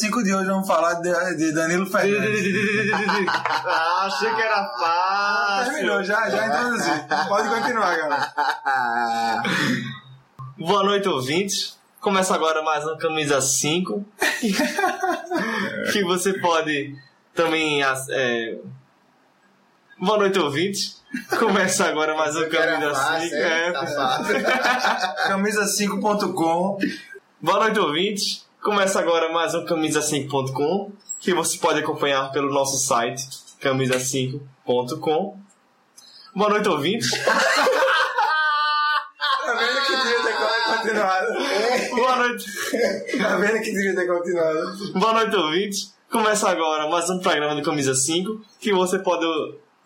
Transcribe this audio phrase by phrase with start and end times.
[0.00, 2.54] camisa 5 de hoje vamos falar de, de Danilo Fernandes.
[3.28, 5.72] achei que era fácil.
[5.72, 6.90] Terminou, já, já introduzi.
[7.28, 9.42] Pode continuar, galera.
[10.58, 11.78] Boa noite, ouvintes.
[12.00, 14.04] Começa agora mais um Camisa 5.
[15.92, 16.96] que você pode
[17.34, 17.82] também.
[17.82, 18.58] É...
[19.98, 21.02] Boa noite, ouvintes.
[21.38, 23.34] Começa agora mais um Camisa 5.
[23.34, 26.78] É, tá Camisa5.com.
[27.42, 28.49] Boa noite, ouvintes.
[28.62, 30.92] Começa agora mais um Camisa5.com.
[31.18, 33.22] Que você pode acompanhar pelo nosso site,
[33.62, 35.38] camisa5.com.
[36.34, 37.10] Boa noite, ouvintes.
[39.42, 40.36] Tá vendo que devia ter
[40.76, 41.96] continuado?
[41.96, 42.44] Boa noite.
[43.18, 44.92] Tá vendo que devia ter continuado?
[44.92, 45.94] Boa noite, ouvintes.
[46.10, 49.26] Começa agora mais um programa do Camisa 5 que você pode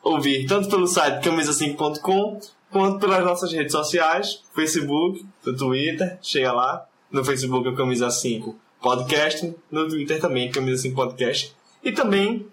[0.03, 6.85] ouvir tanto pelo site camisa5.com quanto pelas nossas redes sociais, Facebook, no Twitter, chega lá.
[7.11, 11.57] No Facebook é o Camisa 5 Podcast, no Twitter também Camisa 5 Podcast.
[11.83, 12.47] E também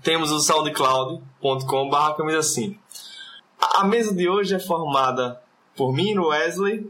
[0.00, 2.80] temos o soundcloud.com.br Camisa 5.
[3.58, 5.42] A mesa de hoje é formada
[5.76, 6.88] por mim, Wesley,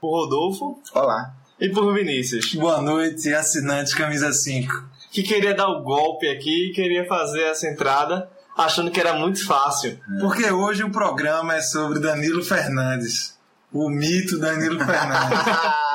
[0.00, 0.80] por Rodolfo.
[0.94, 1.34] Olá.
[1.60, 2.54] E por Vinícius.
[2.54, 4.72] Boa noite, assinante Camisa 5.
[5.10, 9.46] Que queria dar o golpe aqui e queria fazer essa entrada achando que era muito
[9.46, 10.00] fácil.
[10.18, 13.38] Porque hoje o programa é sobre Danilo Fernandes.
[13.70, 15.91] O mito Danilo Fernandes.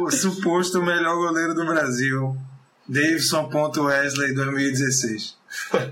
[0.00, 2.36] O suposto melhor goleiro do Brasil.
[2.88, 5.36] Davidson.Wesley 2016.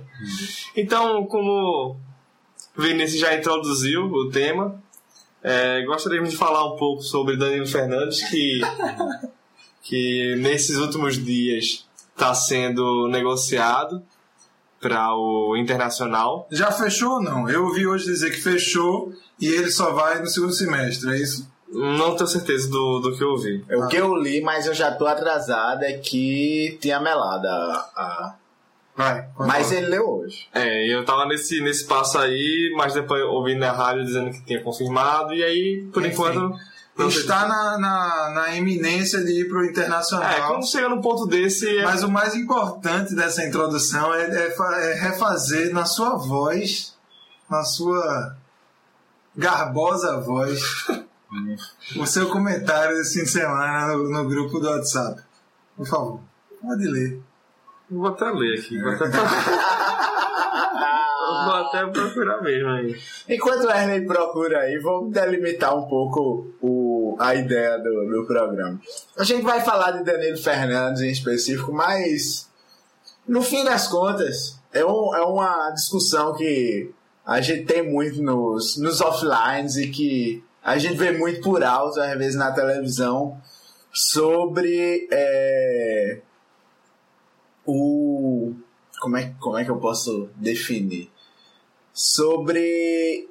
[0.77, 1.97] então, como
[2.77, 4.83] Vinícius já introduziu o tema,
[5.43, 8.61] é, gostaríamos de falar um pouco sobre Danilo Fernandes, que,
[9.83, 14.03] que nesses últimos dias está sendo negociado
[14.81, 16.49] para o Internacional.
[16.51, 17.49] Já fechou ou não?
[17.49, 21.49] Eu ouvi hoje dizer que fechou e ele só vai no segundo semestre, é isso?
[21.71, 23.65] Não tenho certeza do, do que eu ouvi.
[23.71, 28.35] O que eu li, mas eu já tô atrasado, é que tinha melada a,
[28.99, 30.49] Vai, Mas ele leu hoje.
[30.53, 34.61] É, eu tava nesse, nesse passo aí, mas depois ouvi na rádio dizendo que tinha
[34.61, 36.59] confirmado, e aí, por Enfim, enquanto.
[37.07, 40.29] Está na, na, na eminência de ir pro Internacional.
[40.29, 41.79] É, quando chega num ponto desse.
[41.79, 41.85] É...
[41.85, 44.57] Mas o mais importante dessa introdução é, é,
[44.91, 46.97] é refazer na sua voz,
[47.49, 48.37] na sua
[49.37, 50.61] garbosa voz,
[51.97, 55.23] o seu comentário desse fim de semana no, no grupo do WhatsApp.
[55.77, 56.21] Por favor,
[56.61, 57.21] pode ler.
[57.91, 58.81] Vou até ler aqui.
[58.81, 59.09] Vou até,
[61.45, 62.99] vou até procurar mesmo aí.
[63.29, 68.81] Enquanto o Erlen procura aí, vamos delimitar um pouco o, a ideia do, do programa.
[69.17, 72.49] A gente vai falar de Danilo Fernandes em específico, mas
[73.27, 76.91] no fim das contas, é, um, é uma discussão que
[77.25, 82.01] a gente tem muito nos, nos offlines e que a gente vê muito por alto,
[82.01, 83.41] às vezes na televisão,
[83.93, 85.09] sobre.
[85.11, 86.21] É,
[87.67, 88.55] o
[89.01, 91.11] como é, como é que eu posso definir?
[91.93, 93.29] Sobre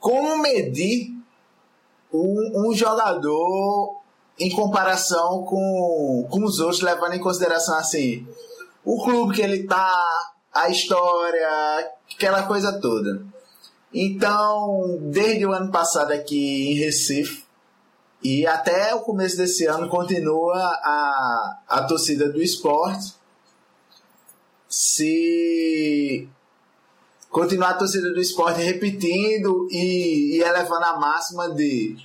[0.00, 1.14] como medir
[2.12, 4.00] um, um jogador
[4.38, 8.26] em comparação com, com os outros, levando em consideração assim
[8.84, 11.48] o clube que ele tá, a história,
[12.12, 13.24] aquela coisa toda.
[13.94, 17.44] Então, desde o ano passado aqui em Recife,
[18.22, 23.14] e até o começo desse ano continua a, a torcida do esporte
[24.68, 26.28] se
[27.28, 31.96] continuar a torcida do esporte repetindo e, e elevando a máxima de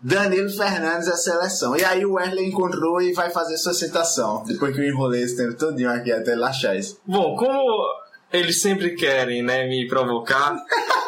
[0.00, 1.76] Danilo Fernandes à seleção.
[1.76, 5.36] E aí o Wesley encontrou e vai fazer sua citação, depois que eu enrolei esse
[5.36, 7.00] tempo todinho aqui até ele achar isso.
[7.06, 8.02] Bom, como
[8.32, 10.56] eles sempre querem né, me provocar.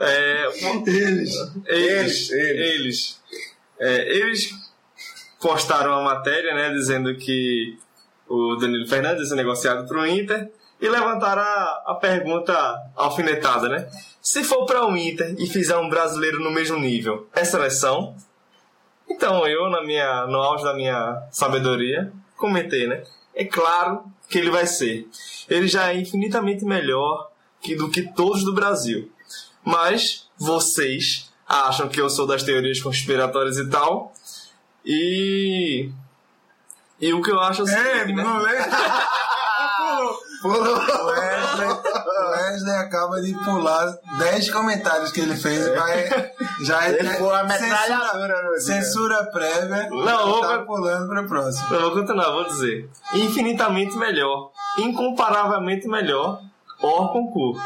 [0.00, 0.46] é,
[0.86, 1.34] Eles.
[1.66, 3.20] eles, eles,
[3.78, 4.50] é, eles
[5.40, 7.78] postaram uma matéria, né, dizendo que
[8.28, 10.50] o Danilo Fernandes é negociado para o Inter
[10.80, 12.54] e levantaram a, a pergunta
[12.94, 13.88] alfinetada, né?
[14.20, 18.14] Se for para o Inter e fizer um brasileiro no mesmo nível, é seleção?
[19.08, 23.02] Então eu, na minha, no auge da minha sabedoria, comentei, né?
[23.34, 25.08] É claro que ele vai ser.
[25.48, 27.30] Ele já é infinitamente melhor
[27.60, 29.10] que, do que todos do Brasil.
[29.70, 34.12] Mas vocês acham que eu sou das teorias conspiratórias e tal.
[34.84, 35.90] E.
[37.00, 38.24] E o que eu acho é o É, seguinte, né?
[40.40, 40.58] Pulou.
[40.78, 41.68] O Wesley,
[42.30, 46.32] Wesley acaba de pular 10 comentários que ele fez e vai.
[46.62, 49.88] Já é Ele foi a metralhadora censura, prévia.
[49.90, 51.74] Não, tá vou- pulando para o próximo.
[51.74, 52.88] Eu vou continuar, vou dizer.
[53.14, 54.50] Infinitamente melhor.
[54.78, 56.40] Incomparavelmente melhor.
[56.80, 57.60] Or concurso.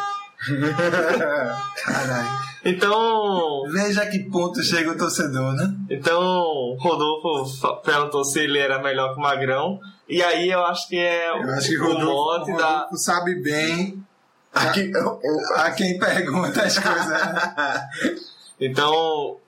[1.84, 2.28] Caralho.
[2.64, 3.62] Então.
[3.70, 5.74] Veja a que ponto chega o torcedor, né?
[5.90, 9.80] Então, Rodolfo perguntou se ele era melhor que o Magrão.
[10.08, 12.06] E aí eu acho que é Eu acho que o Rodolfo,
[12.50, 12.72] mote da.
[12.74, 14.02] Rodolfo sabe bem
[14.54, 14.90] Aqui,
[15.56, 17.08] a quem pergunta as coisas.
[17.08, 17.88] né?
[18.60, 19.38] Então,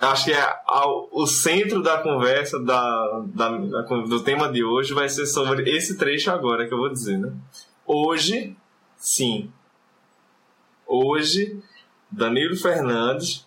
[0.00, 4.94] acho que é ao- o centro da conversa da, da- da- do tema de hoje
[4.94, 7.30] vai ser sobre esse trecho agora que eu vou dizer, né?
[7.86, 8.56] Hoje,
[8.96, 9.50] sim.
[10.94, 11.58] Hoje,
[12.10, 13.46] Danilo Fernandes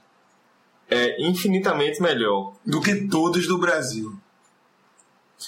[0.90, 2.54] é infinitamente melhor.
[2.66, 4.18] Do que todos do Brasil.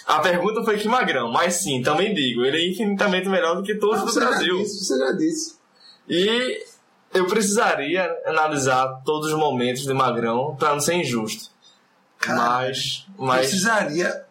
[0.05, 3.73] A pergunta foi que Magrão, mas sim, também digo, ele é infinitamente melhor do que
[3.75, 4.57] todos do Você já Brasil.
[4.57, 5.57] disse, você já disse.
[6.07, 6.63] E
[7.13, 11.49] eu precisaria analisar todos os momentos de Magrão para não ser injusto.
[12.19, 14.26] Cara, mas, mas Precisaria.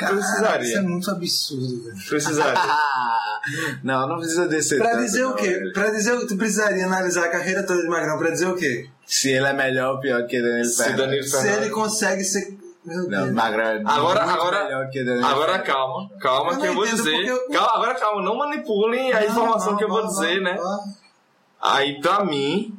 [0.00, 0.68] Cara, Precisaria.
[0.68, 1.96] Isso é muito absurdo, velho.
[2.08, 2.60] precisaria.
[3.84, 4.78] não, não precisa descer.
[4.78, 5.48] Pra tanto, dizer o não, quê?
[5.48, 5.72] velho.
[5.72, 8.88] Pra dizer o tu precisaria analisar a carreira toda de Magrão pra dizer o quê?
[9.06, 10.98] Se ele é melhor ou pior que Danilo Se Fernandes.
[11.06, 12.58] Danilo Se ele consegue ser.
[12.84, 13.32] Meu Não, Deus.
[13.32, 17.26] Magrão Agora- agora- que Agora calma, calma Eu que eu vou dizer.
[17.26, 20.56] eu- Calma, agora calma, não manipulem a informação Não, que eu vou dizer, né?
[21.60, 22.74] Aí pra mim,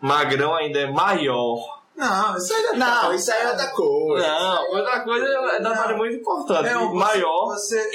[0.00, 1.79] Magrão ainda é maior.
[2.00, 4.26] Não, isso aí Não, isso aí é outra coisa.
[4.26, 6.68] Não, outra coisa é detalhe muito importante.
[6.68, 7.90] É um maior Você,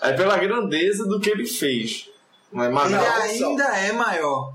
[0.00, 2.08] é pela grandeza do que ele fez.
[2.52, 4.54] Mas ele Magrão, ainda é maior.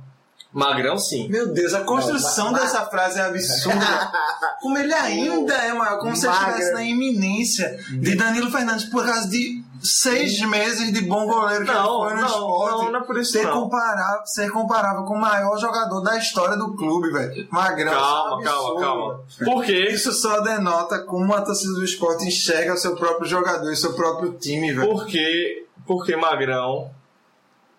[0.51, 1.27] Magrão sim.
[1.29, 4.11] Meu Deus, a construção Não, mas- dessa frase é absurda.
[4.61, 6.49] Como ele ainda é maior, como se ele Magra.
[6.51, 11.71] estivesse na iminência de Danilo Fernandes por causa de seis meses de bom goleiro que
[11.71, 12.83] Não, ele foi no não, esporte.
[12.85, 13.61] não, não é por isso ser, não.
[13.61, 17.47] comparável, ser comparável com o maior jogador da história do clube, velho.
[17.51, 17.91] Magrão.
[17.91, 18.79] Calma, é calma, absurdo.
[18.81, 19.23] calma.
[19.43, 19.87] Por quê?
[19.91, 23.93] Isso só denota como a torcida do esporte enxerga o seu próprio jogador e seu
[23.93, 24.89] próprio time, velho.
[24.89, 26.89] Porque, porque Magrão,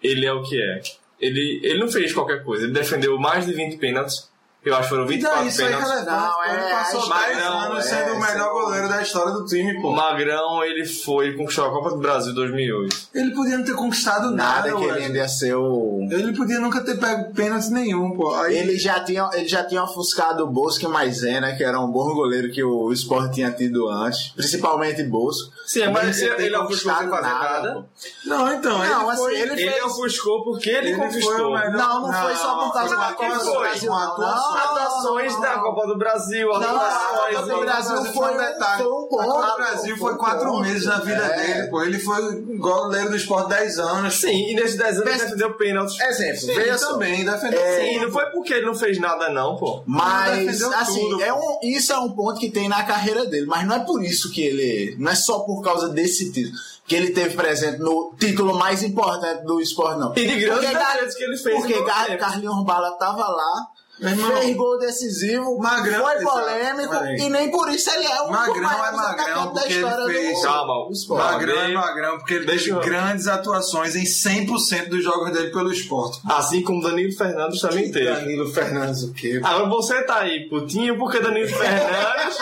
[0.02, 0.82] ele é o que é.
[1.18, 2.64] Ele, ele não fez qualquer coisa.
[2.64, 4.28] Ele defendeu mais de 20 pênaltis.
[4.64, 5.90] Eu acho que foram E daí, 24 isso é pênaltis.
[5.90, 6.16] relevante.
[6.16, 9.32] Não, é, passou 10 Magrão, anos é, sendo o isso melhor é goleiro da história
[9.32, 9.88] do time, pô.
[9.90, 12.96] O Magrão, ele foi conquistar a Copa do Brasil em 2008.
[13.14, 16.08] Ele podia não ter conquistado nada, Nada que ele ainda ia ser o.
[16.10, 18.34] Ele podia nunca ter pego pênalti nenhum, pô.
[18.34, 21.90] Aí, Ele já tinha, ele já tinha ofuscado o Bosco e Maisena, que era um
[21.90, 25.52] bom goleiro que o Sport tinha tido antes, principalmente Bosco.
[25.66, 27.72] Sim, mas ele, ele ofuscou sem fazer nada.
[27.74, 27.84] pô.
[28.28, 29.34] Não, então, Não, ele assim, foi...
[29.40, 31.48] ele Ele fez- ofuscou porque ele, Ele foi conquistou.
[31.48, 33.58] o melhor- Não, não, foi só por causa Não, da foi, Copa do.
[33.58, 33.90] Brasil.
[33.90, 34.53] Não.
[34.54, 35.58] Não, da.
[35.58, 37.36] Copa do Brasil, Não, a atuações.
[37.36, 38.82] Copa do Brasil foi um detalhe.
[38.82, 39.20] foi um ponto.
[39.20, 40.60] A Copa do Brasil foi quatro ponto.
[40.62, 41.36] meses na vida É.
[41.54, 41.82] dele, pô.
[41.82, 44.14] Ele foi goleiro do esporte 10 anos.
[44.20, 46.00] Sim, e nesses 10 anos ele defendeu pênaltis.
[46.00, 46.92] Exemplo, Sim, veja só.
[46.92, 47.60] também, defendeu.
[47.80, 49.82] Sim, não foi porque ele não fez nada, não, pô.
[49.86, 53.46] Mas, assim, tudo, é um, isso é um ponto que tem na carreira dele.
[53.46, 54.96] Mas não é por isso que ele.
[54.98, 56.56] Não é só por causa desse título.
[56.86, 60.12] Que ele teve presente no título mais importante do esporte, não.
[60.14, 61.56] E de grandes Porque que ele fez.
[61.56, 61.82] Porque.
[62.18, 63.66] Carlinhos Bala tava lá,
[64.00, 68.62] irmão, fez gol decisivo, Magrão- foi polêmico e nem por isso ele é um Magrão
[68.62, 71.32] maiores é Magrão porque ele história fez- do, Calma, esporte.
[71.32, 76.20] Magrão é Magrão porque ele eu- grandes atuações em 100% dos jogos dele pelo esporte.
[76.28, 78.06] Assim como Danilo Fernandes também teve.
[78.06, 79.40] Danilo Fernandes, o quê?
[79.44, 82.36] Agora você tá aí, putinho, porque Danilo Fernandes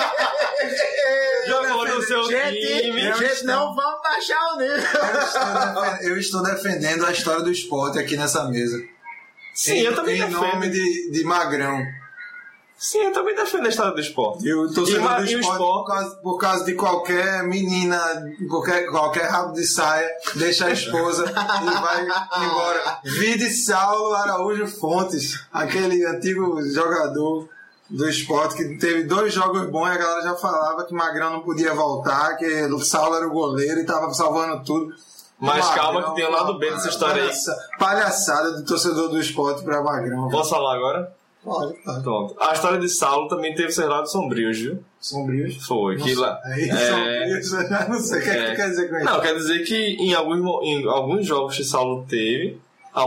[1.46, 3.12] jogou no seu Gente, time.
[3.14, 4.78] gente, não vamos baixar o nível.
[6.02, 8.78] Eu estou defendendo a história do esporte aqui nessa mesa.
[9.54, 10.40] Sim, em, eu também Em defendo.
[10.40, 11.82] nome de, de Magrão.
[12.78, 14.44] Sim, eu também defendo a história do esporte.
[14.44, 15.58] E o torcedor E ma- do esporte, esporte?
[15.58, 18.00] Por, causa, por causa de qualquer menina,
[18.48, 22.02] qualquer, qualquer rabo de saia, deixa a esposa e vai
[22.44, 22.98] embora.
[23.04, 27.48] Vide Saulo Araújo Fontes, aquele antigo jogador
[27.88, 31.42] do esporte que teve dois jogos bons e a galera já falava que Magrão não
[31.42, 34.92] podia voltar, que o Saulo era o goleiro e tava salvando tudo.
[35.42, 37.28] Mas Magrão, calma que tem um lado B dessa história aí.
[37.28, 40.28] palhaça- Palhaçada do torcedor do esporte pra Magrão.
[40.28, 41.12] Posso falar agora?
[41.44, 42.02] Pode, pode.
[42.04, 42.36] Pronto.
[42.40, 44.78] A história de Saulo também teve seus lados sombrios, viu?
[45.00, 45.56] Sombrios.
[45.66, 45.96] Foi.
[45.96, 46.38] Que lá...
[46.44, 46.76] Aí, É.
[46.76, 48.32] sombrios, eu já não sei o que, é.
[48.32, 48.54] que É.
[48.54, 49.04] quer dizer com isso.
[49.04, 52.60] Não, quer dizer que em alguns, em alguns jogos que Saulo teve,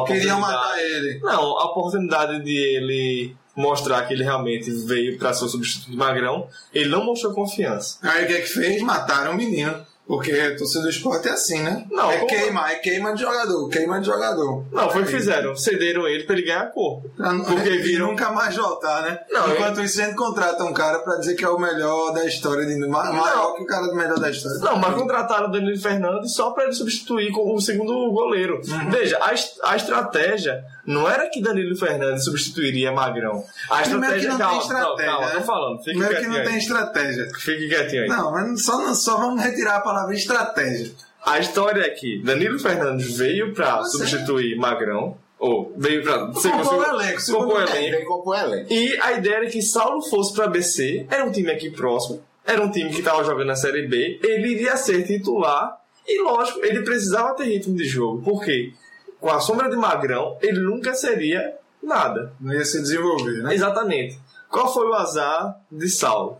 [0.08, 1.20] Queriam matar ele.
[1.22, 5.96] Não, a oportunidade de ele mostrar que ele realmente veio pra ser o substituto de
[5.96, 8.00] Magrão, ele não mostrou confiança.
[8.02, 8.82] Aí o que é que fez?
[8.82, 9.86] Mataram o menino.
[10.08, 11.84] Porque a torcida do esporte é assim, né?
[11.90, 14.64] Não, é como- queima, é queima de jogador, queima de jogador.
[14.72, 15.56] Não, foi o que fizeram.
[15.56, 17.10] Cederam ele pra ele ganhar corpo.
[17.18, 18.08] Não- Porque e viram.
[18.12, 19.20] nunca mais voltar, né?
[19.32, 22.24] Não, Enquanto isso, a gente contrata um cara pra dizer que é o melhor da
[22.26, 24.60] história, de, ma- maior que o cara do melhor da história.
[24.60, 28.62] Não, mas contrataram o Danilo Fernandes só pra ele substituir com o segundo goleiro.
[28.68, 28.90] Uhum.
[28.92, 33.44] Veja, a, est- a estratégia não era que Danilo Fernandes substituiria Magrão.
[33.72, 34.30] A Primeiro que estratégia.
[34.30, 35.34] não calma, tem estratégia, calma, né?
[35.40, 35.78] tô falando.
[35.80, 36.48] Fique Primeiro que quietinho não aí.
[36.48, 37.28] tem estratégia.
[37.40, 38.08] Fique quietinho aí.
[38.08, 40.92] Não, mas só, só vamos retirar a palavra estratégia.
[41.26, 45.18] A história é que Danilo Fernandes veio pra Você- substituir Magrão.
[45.38, 46.26] Ou veio pra.
[46.28, 48.06] você Compor o elenco, compor o elenco.
[48.08, 48.38] compor.
[48.70, 52.62] E a ideia era que Saulo fosse para BC, era um time aqui próximo, era
[52.62, 56.84] um time que estava jogando na Série B, ele iria ser titular e, lógico, ele
[56.84, 58.22] precisava ter ritmo de jogo.
[58.24, 58.72] Por quê?
[59.20, 62.32] Com a sombra de Magrão, ele nunca seria nada.
[62.40, 63.54] Não ia se desenvolver, né?
[63.54, 64.18] Exatamente.
[64.50, 66.40] Qual foi o azar de Saulo?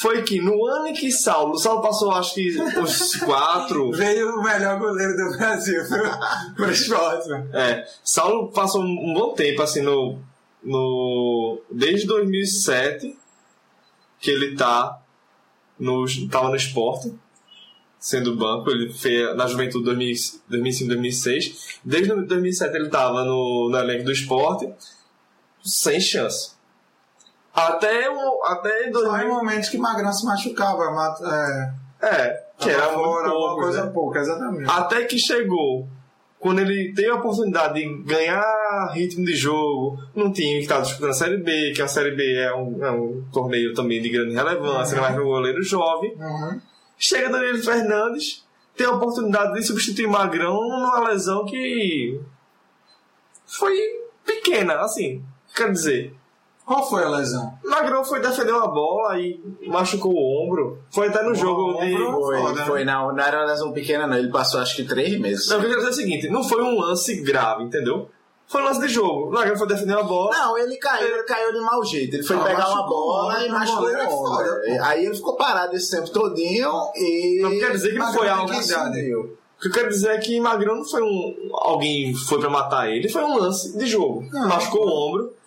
[0.00, 3.90] Foi que no ano em que Saulo, Saulo passou acho que os quatro.
[3.92, 5.82] Veio o melhor goleiro do Brasil
[6.56, 7.30] pro, esporte.
[7.52, 10.18] É, Saulo passou um bom tempo assim no,
[10.62, 13.14] no desde 2007
[14.18, 15.02] que ele tá
[15.78, 17.12] no tava no esporte
[17.98, 20.14] sendo banco, ele fez na Juventude 2000
[20.48, 21.80] 2005 2006.
[21.84, 24.72] Desde 2007 ele tava no, no elenco do esporte
[25.62, 26.58] sem chance.
[27.54, 32.70] Até o até Só em 2000, momentos que Magrão se machucava, mata- é, é, que
[32.70, 33.90] era muito fora, alguma pouco, coisa né?
[33.92, 34.70] pouca, exatamente.
[34.70, 35.88] Até que chegou,
[36.38, 41.10] quando ele teve a oportunidade de ganhar ritmo de jogo num time que estava disputando
[41.10, 44.34] a Série B, que a Série B é um, é um torneio também de grande
[44.34, 46.14] relevância, não é para um goleiro jovem.
[46.16, 46.60] Uhum.
[46.96, 52.18] Chega Danilo Fernandes, tem a oportunidade de substituir Magrão numa lesão que
[53.44, 53.76] foi
[54.24, 55.22] pequena, assim,
[55.54, 56.14] quer dizer.
[56.70, 57.52] Qual foi a lesão?
[57.64, 60.78] Magrão foi defender uma bola e machucou o ombro.
[60.88, 61.96] Foi até no jogo de.
[61.96, 62.20] ombro?
[62.20, 62.64] Foi, Foda, né?
[62.64, 64.16] foi não, não era uma lesão pequena, não.
[64.16, 65.48] Ele passou acho que três meses.
[65.48, 68.08] Não, eu queria dizer o seguinte: não foi um lance grave, entendeu?
[68.46, 69.30] Foi um lance de jogo.
[69.30, 70.30] O Magrão foi defender uma bola.
[70.30, 72.14] Não, ele caiu, ele caiu de mau jeito.
[72.14, 74.44] Ele foi Não, pegar uma o bola ombro, e o machucou goleiro é o ombro.
[74.44, 74.84] pô.
[74.84, 77.40] Aí ele ficou parado esse tempo todinho e.
[77.42, 78.54] Não quer dizer que não foi algo.
[78.54, 79.36] Sumiu.
[79.58, 81.50] O que eu quero dizer é que Magrão não foi um.
[81.52, 84.24] Alguém foi pra matar ele, foi um lance de jogo.
[84.30, 84.46] Não.
[84.46, 85.39] Machucou o ombro.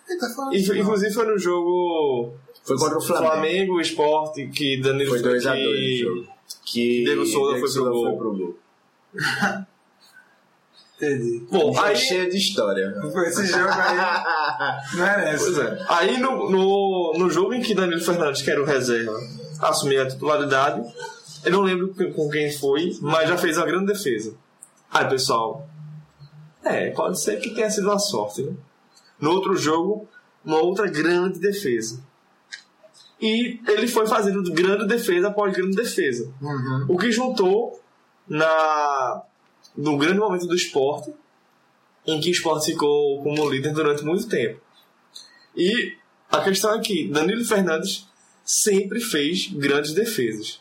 [0.52, 0.80] Isso, não.
[0.80, 2.32] inclusive foi no jogo
[2.64, 3.30] Foi contra o Flamengo.
[3.32, 6.34] Flamengo, Esporte, que Danilo Foi 2x2 que- o jogo.
[6.64, 8.16] Que Diego Souza foi pro gol.
[8.18, 8.58] pro gol.
[10.96, 11.44] Entendi.
[11.50, 11.96] Bom, aí.
[11.96, 12.94] cheio de história.
[13.26, 13.96] Esse jogo aí
[14.94, 15.44] merece.
[15.44, 15.84] Pois é.
[15.88, 19.18] Aí no, no, no jogo em que Danilo Fernandes, que era o reserva,
[19.60, 20.82] assumiu a titularidade,
[21.44, 24.34] eu não lembro com- com quem foi, mas já fez uma grande defesa.
[24.90, 25.68] Aí, pessoal,
[26.64, 28.52] é, pode ser que tenha sido uma sorte, né?
[29.24, 30.06] No outro jogo,
[30.44, 32.04] uma outra grande defesa.
[33.18, 36.30] E ele foi fazendo grande defesa após grande defesa.
[36.42, 36.84] Uhum.
[36.90, 37.80] O que juntou
[38.28, 39.22] na
[39.74, 41.10] no grande momento do esporte,
[42.06, 44.60] em que o esporte ficou como líder durante muito tempo.
[45.56, 45.96] E
[46.30, 48.06] a questão é que Danilo Fernandes
[48.44, 50.60] sempre fez grandes defesas.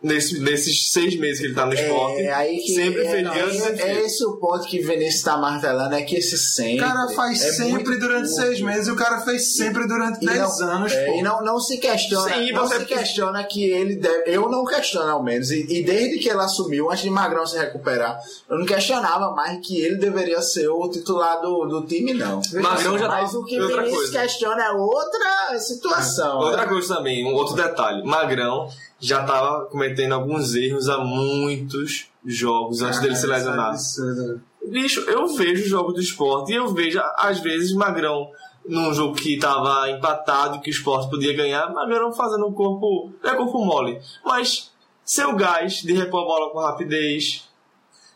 [0.00, 3.24] Nesse, nesses seis meses que ele está no esporte, É aí que sempre é, fez
[3.24, 6.84] não, grandes é, é esse o ponto que Vinícius está martelando, é que esse sempre.
[6.84, 8.40] O cara faz é sempre durante curto.
[8.42, 11.42] seis meses e o cara fez sempre durante E dez não- anos, é, e não,
[11.44, 15.20] não se questiona, Sim, não você- se questiona que ele deve, eu não questiono ao
[15.20, 19.32] menos, e, e desde que ele assumiu, antes de Magrão se recuperar, eu não questionava
[19.34, 22.40] mais que ele deveria ser o titular do, do time, não.
[22.54, 24.20] Magrão já Mas tava- o que outra Vinícius coisa.
[24.20, 26.38] questiona é outra situação.
[26.38, 26.66] Outra né?
[26.68, 28.04] coisa também, um outro detalhe.
[28.04, 28.68] Magrão
[29.00, 33.74] já estava cometendo alguns erros há muitos jogos antes dele se lesionar.
[33.74, 34.42] isso é absurdo.
[34.66, 38.30] Bicho, eu vejo o jogo do esporte e eu vejo, às vezes, Magrão
[38.68, 43.10] num jogo que tava empatado, que o esporte podia ganhar, Magrão fazendo um corpo.
[43.22, 44.70] Não é corpo mole, mas
[45.04, 47.48] seu gás de repor a bola com rapidez.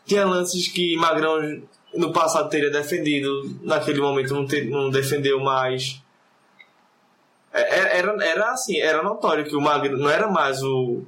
[0.05, 1.63] Tinha lances que Magrão
[1.95, 3.29] no passado teria defendido,
[3.61, 6.02] naquele momento não, não defendeu mais.
[7.53, 11.03] É- Era, era assim, era notório que o Magrão não era mais o,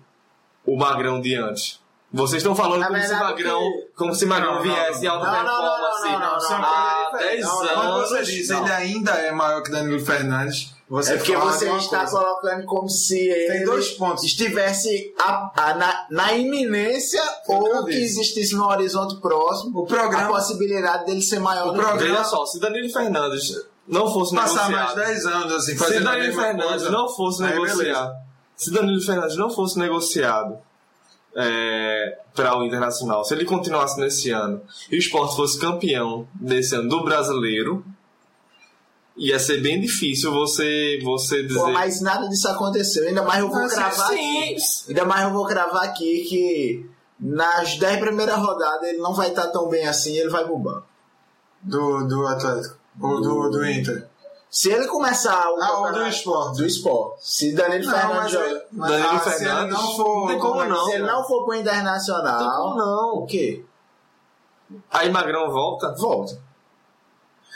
[0.65, 1.79] o Magrão de antes.
[2.13, 5.25] Vocês estão falando como se Magrão, que- como se Magrão Não, não, viesse em alta
[5.25, 8.09] não, não, não, performance não, não, não, não, há coisas 10 não, não, Quando anos.
[8.09, 8.63] você diz, não.
[8.63, 12.11] ele ainda é maior que Danilo Fernandes, você É porque você está coisa.
[12.17, 14.23] colocando como se ele Tem dois pontos.
[14.23, 20.25] estivesse a- a- na, na iminência eu ou que existisse no horizonte próximo O programa-
[20.25, 23.51] a possibilidade dele ser maior O do que programa- Veja só, se Danilo Fernandes
[23.88, 24.96] não fosse Passar mais negociado.
[24.96, 27.77] 10 anos assim, Se fazendo a Danilo Fernandes coisa, não fosse negociado.
[27.77, 28.15] beleza.
[28.56, 30.58] Se Danilo Fernandes não fosse negociado
[31.36, 36.75] é, para o Internacional, se ele continuasse nesse ano e o esporte fosse campeão desse
[36.75, 37.86] ano do brasileiro,
[39.18, 41.60] ia ser bem difícil você, você dizer.
[41.60, 43.08] Pô, mas nada disso aconteceu.
[43.08, 44.56] Ainda mais eu vou Mas, cravar Sim, aqui.
[44.89, 46.89] Ainda mais eu vou cravar aqui que
[47.20, 50.86] nas 10 primeiras rodadas ele não vai estar tão bem assim ele vai pro banco.
[51.62, 52.77] Do, do Atlético.
[53.01, 54.07] Ou do, do Inter.
[54.49, 56.57] Se ele começar o Ah, ou do esporte.
[56.57, 57.27] do esporte.
[57.29, 58.65] Se Danilo Não, Fernandes joga.
[58.71, 60.19] Danilo ah, se ele Fernandes, não for.
[60.21, 60.85] não tem como é não.
[60.85, 63.13] Se ele não for pro Internacional, não.
[63.17, 63.65] o quê?
[64.91, 65.93] Aí Magrão volta.
[65.95, 66.39] Volta.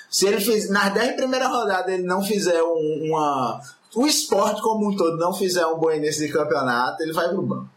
[0.10, 3.62] Se ele fizer nas 10 primeiras rodadas ele não fizer um- uma.
[3.96, 7.42] O esporte como um todo não fizer um bom início de campeonato, ele vai pro
[7.42, 7.70] banco.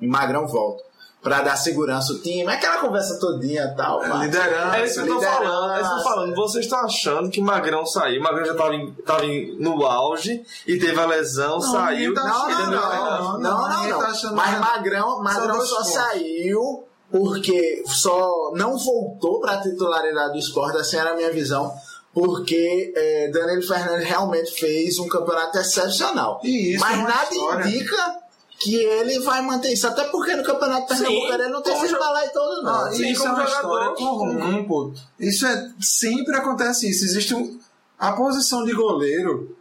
[0.00, 0.82] E Magrão volta.
[1.24, 4.00] Pra dar segurança ao time, aquela conversa todinha e tal.
[4.06, 4.76] mas- Liderança.
[4.76, 6.34] É isso que eu tô falando, é isso que eu tô falando.
[6.36, 10.78] Vocês estão achando que Magrão saiu, Magrão já tava, em- tava em- no auge e
[10.78, 12.10] teve a lesão, saiu.
[12.10, 12.80] ninguém tá Não, achando, não, entendeu?
[12.80, 14.60] não, não, não, ninguém não, tá Mas nada.
[14.60, 15.92] Magrão, Magrão só pontos.
[15.92, 21.72] saiu porque só não voltou pra titularidade do esporte, assim era a minha visão,
[22.12, 26.40] porque é, Danilo Fernandes realmente fez um campeonato excepcional.
[26.44, 27.64] E isso mas é nada história.
[27.66, 28.16] indica
[28.64, 31.96] que ele vai manter isso, até porque no campeonato pernambucano ele não tem como sido
[31.98, 32.74] jo- lá e todo, não.
[32.86, 33.54] Ah, Sim, isso é uma jogador.
[33.56, 34.92] história comum, pô.
[35.20, 37.04] Isso é sempre acontece isso.
[37.04, 37.58] Existe um,
[37.98, 39.56] a posição de goleiro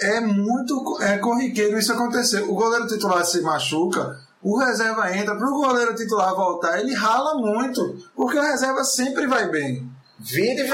[0.00, 2.42] é muito é corriqueiro isso acontecer.
[2.42, 7.34] O goleiro titular se machuca, o reserva entra, para o goleiro titular voltar, ele rala
[7.34, 9.90] muito, porque o reserva sempre vai bem.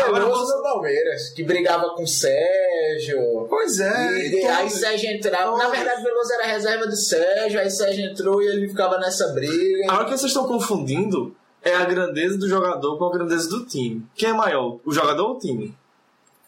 [0.04, 3.46] Agora Veloso do Palmeiras, que brigava com o Sérgio.
[3.48, 4.18] Pois é.
[4.18, 5.56] E, e e aí Sérgio entrava.
[5.56, 9.90] Na verdade, Veloso era reserva de Sérgio, aí Sérgio entrou e ele ficava nessa briga.
[9.90, 13.66] A hora que vocês estão confundindo é a grandeza do jogador com a grandeza do
[13.66, 14.06] time.
[14.14, 15.74] Quem é maior, o jogador ou o time?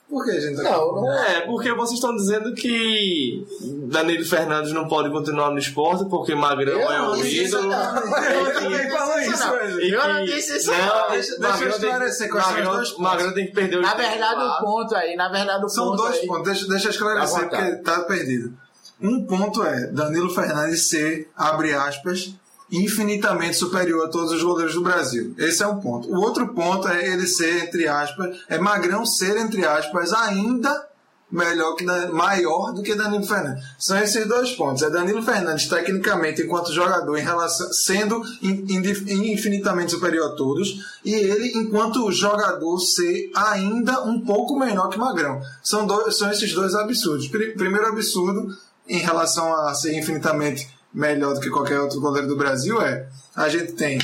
[0.09, 3.45] Por que a gente tá Não, não É, porque vocês estão dizendo que
[3.91, 7.69] Danilo Fernandes não pode continuar no esporte porque Magrão Eu é isso, ídolo.
[7.71, 7.97] não.
[7.97, 9.81] Eu também falo isso, velho.
[9.81, 11.11] E Eu não disse isso, não.
[11.11, 13.05] Deixa- deixa eu Magrão tem- esclarecer quais são os Magrão- dois pontos.
[13.05, 15.97] Magrão tem que perder o Na verdade, o ponto aí, na verdade, o São ponto
[16.03, 17.67] dois aí, pontos, deixa, deixa eu esclarecer, vontade.
[17.71, 18.53] porque tá perdido.
[19.01, 22.33] Um ponto é Danilo Fernandes ser, abre aspas,
[22.77, 25.35] infinitamente superior a todos os goleiros do Brasil.
[25.39, 26.09] Esse é um ponto.
[26.09, 30.89] O outro ponto é ele ser, entre aspas, é Magrão ser, entre aspas, ainda
[31.31, 33.65] melhor que maior do que Danilo Fernandes.
[33.77, 34.83] São esses dois pontos.
[34.85, 41.59] É Danilo Fernandes, tecnicamente, enquanto jogador, em relação, sendo infinitamente superior a todos, e ele,
[41.59, 45.41] enquanto jogador, ser ainda um pouco menor que Magrão.
[45.63, 47.27] São, dois, são esses dois absurdos.
[47.27, 48.57] Pri- Primeiro absurdo,
[48.87, 53.49] em relação a ser infinitamente melhor do que qualquer outro goleiro do Brasil, é a
[53.49, 53.99] gente tem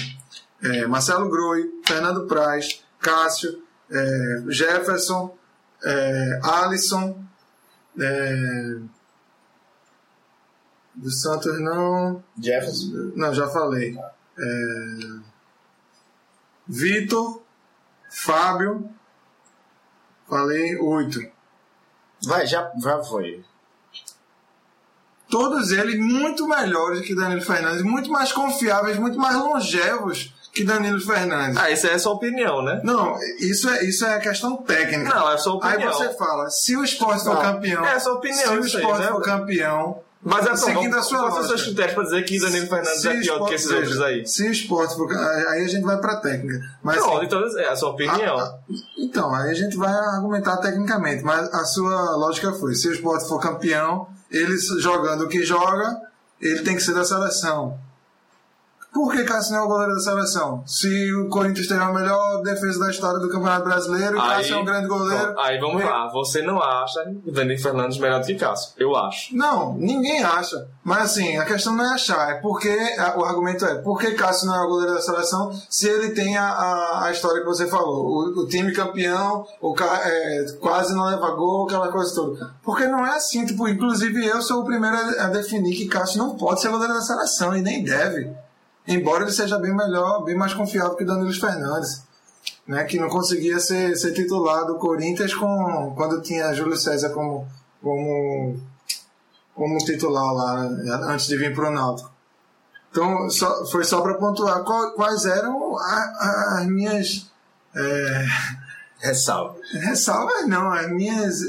[0.63, 5.37] é, Marcelo Groi, Fernando Praz, Cássio, é, Jefferson,
[5.85, 7.25] é, Alisson,
[7.99, 8.79] é,
[10.95, 13.13] dos Santos não, Jefferson.
[13.15, 13.97] não, já falei.
[14.39, 15.21] É,
[16.67, 17.43] Vitor,
[18.11, 18.91] Fábio,
[20.29, 21.21] falei oito.
[22.27, 23.45] Vai, já, já foi.
[25.31, 31.01] Todos eles muito melhores que Danilo Fernandes, muito mais confiáveis, muito mais longevos que Danilo
[31.01, 31.57] Fernandes.
[31.57, 32.81] Ah, essa é a sua opinião, né?
[32.83, 35.15] Não, isso é, isso é questão técnica.
[35.15, 35.93] Não, é a sua Aí opinião.
[35.93, 38.83] você fala, se o esporte for campeão, é a sua opinião se o isso aí,
[38.83, 39.09] esporte né?
[39.09, 41.65] for campeão, Mas é Seguindo a sua os seus lógica.
[41.69, 44.27] critérios pra dizer que Danilo Fernandes se é pior do que esporte- esses outros aí?
[44.27, 46.61] Se o esporte for aí a gente vai pra técnica.
[46.83, 48.39] Mas Não, assim, então é a sua opinião.
[48.39, 48.59] a- a-
[48.99, 53.27] então, aí a gente vai argumentar tecnicamente, mas a sua lógica foi, se o esporte
[53.29, 56.01] for campeão, ele jogando o que joga,
[56.41, 57.79] ele tem que ser da seleção.
[58.93, 60.63] Por que Cássio não é o goleiro da seleção?
[60.67, 64.59] Se o Corinthians teve a melhor defesa da história do Campeonato Brasileiro e Cássio é
[64.59, 65.31] um grande goleiro.
[65.31, 66.09] Então, aí vamos lá.
[66.09, 68.73] Você não acha o Danilo Fernandes melhor do que Cássio?
[68.77, 69.35] Eu acho.
[69.37, 70.69] Não, ninguém acha.
[70.83, 72.77] Mas assim, a questão não é achar, é porque
[73.17, 76.37] o argumento é por que Cássio não é o goleiro da seleção se ele tem
[76.37, 81.05] a, a, a história que você falou, o, o time campeão, o é, quase não
[81.05, 82.55] leva gol, aquela coisa toda.
[82.63, 86.19] Porque não é assim, tipo, inclusive eu sou o primeiro a, a definir que Cássio
[86.19, 88.31] não pode ser goleiro da seleção e nem deve.
[88.91, 92.03] Embora ele seja bem melhor, bem mais confiável que o Danilo Fernandes.
[92.67, 97.47] Né, que não conseguia ser, ser titular do Corinthians com, quando tinha Júlio César como,
[97.83, 98.61] como
[99.55, 100.61] como titular lá
[101.13, 102.11] antes de vir pro Náutico.
[102.91, 105.83] Então só, foi só para pontuar qual- quais eram a-
[106.21, 107.31] a- as minhas
[107.75, 108.27] é,
[109.01, 109.57] Ressalva.
[109.73, 111.41] ressalvas, não, as minhas,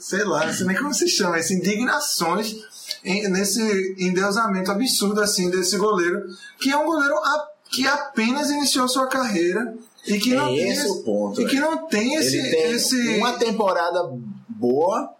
[0.00, 2.56] sei lá, não sei nem como se chama, as indignações
[3.04, 6.22] nesse endeusamento absurdo assim desse goleiro,
[6.58, 9.74] que é um goleiro a- que apenas iniciou sua carreira
[10.06, 13.18] e que não É tem esse o ponto, e que não tem esse, tem esse
[13.18, 14.08] uma temporada
[14.48, 15.10] boa,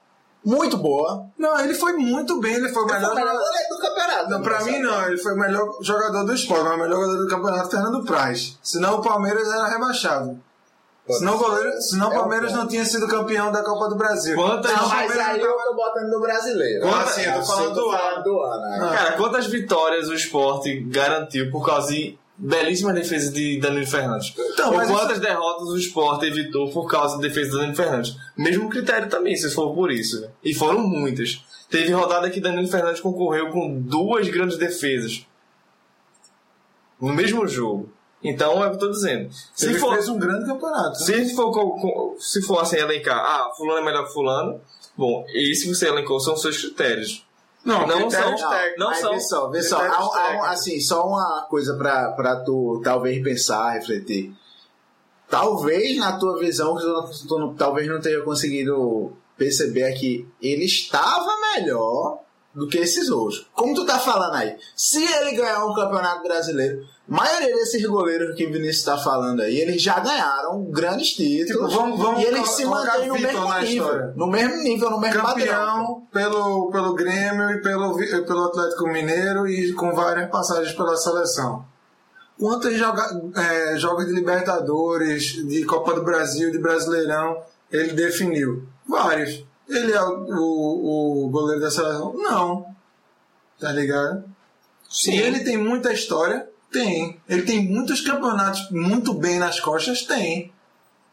[0.45, 1.27] muito boa.
[1.37, 4.31] não, ele foi muito bem, ele foi o melhor goleiro do campeonato.
[4.31, 7.23] Não, pra mim não, ele foi o melhor jogador do esporte, mas o melhor jogador
[7.25, 8.57] do campeonato Fernando Praz.
[8.63, 10.41] Senão o Palmeiras era rebaixado.
[11.09, 12.61] Senão o, goleiro, senão o É o Palmeiras ponto.
[12.63, 14.35] não tinha sido campeão da Copa do Brasil.
[14.35, 16.89] Quantas- Não, o mas Palmeiras aí eu tô botando no brasileiro.
[16.89, 18.23] Ah, sim, eu tô falando do ano.
[18.25, 18.63] do ano.
[18.63, 18.97] né?
[18.97, 24.35] Cara, quantas vitórias o esporte garantiu por causa de belíssima defesa de Danilo Fernandes?
[24.37, 28.17] Então, Ou quantas derrotas o esporte evitou por causa da defesa de Danilo Fernandes?
[28.37, 30.21] Mesmo critério também, se for por isso.
[30.23, 30.29] né?
[30.43, 31.41] E foram muitas.
[31.71, 35.25] Teve rodada que Danilo Fernandes concorreu com duas grandes defesas.
[37.01, 37.93] No mesmo jogo.
[38.29, 39.31] Então é o que eu tô dizendo.
[39.55, 40.99] Se Ele for, fez um grande campeonato.
[41.01, 41.05] né?
[41.25, 44.61] se for, co- co- se for assim elencar, ah, fulano é melhor que fulano,
[44.97, 47.25] bom, esse que você elencou são os seus critérios.
[47.65, 48.31] Não, Não são.
[48.79, 49.13] Não Mas são.
[49.13, 49.79] Vê só, vê só.
[49.79, 54.33] Há- há assim, só uma coisa pra, pra tu talvez pensar, refletir.
[55.29, 60.65] Talvez na tua visão, que tu, tu não- talvez não tenha conseguido perceber aqui, ele
[60.65, 62.21] estava melhor
[62.57, 63.47] do que esses outros.
[63.55, 68.35] Como tu tá falando aí, se ele ganhar um campeonato brasileiro, a maioria desses goleiros
[68.35, 71.71] que o Vinícius tá falando aí, eles já ganharam grandes títulos.
[71.71, 74.13] Tipo, vamos- vamos e eles se mantêm no mesmo nível.
[74.17, 75.37] No mesmo nível, no mesmo padrão.
[75.45, 81.65] Campeão pelo, pelo Grêmio e pelo, pelo Atlético Mineiro e com várias passagens pela seleção.
[82.39, 83.03] Quantos joga,
[83.37, 87.37] é, jogos de Libertadores, de Copa do Brasil, de Brasileirão
[87.71, 88.67] ele definiu?
[88.89, 89.45] Vários.
[89.69, 92.15] Ele é o, o, o goleiro da seleção?
[92.15, 92.67] Não.
[93.59, 94.25] Tá ligado?
[94.89, 95.13] Sim.
[95.13, 96.49] E ele tem muita história?
[96.71, 97.19] Tem.
[97.29, 100.03] Ele tem muitos campeonatos muito bem nas costas?
[100.03, 100.53] Tem.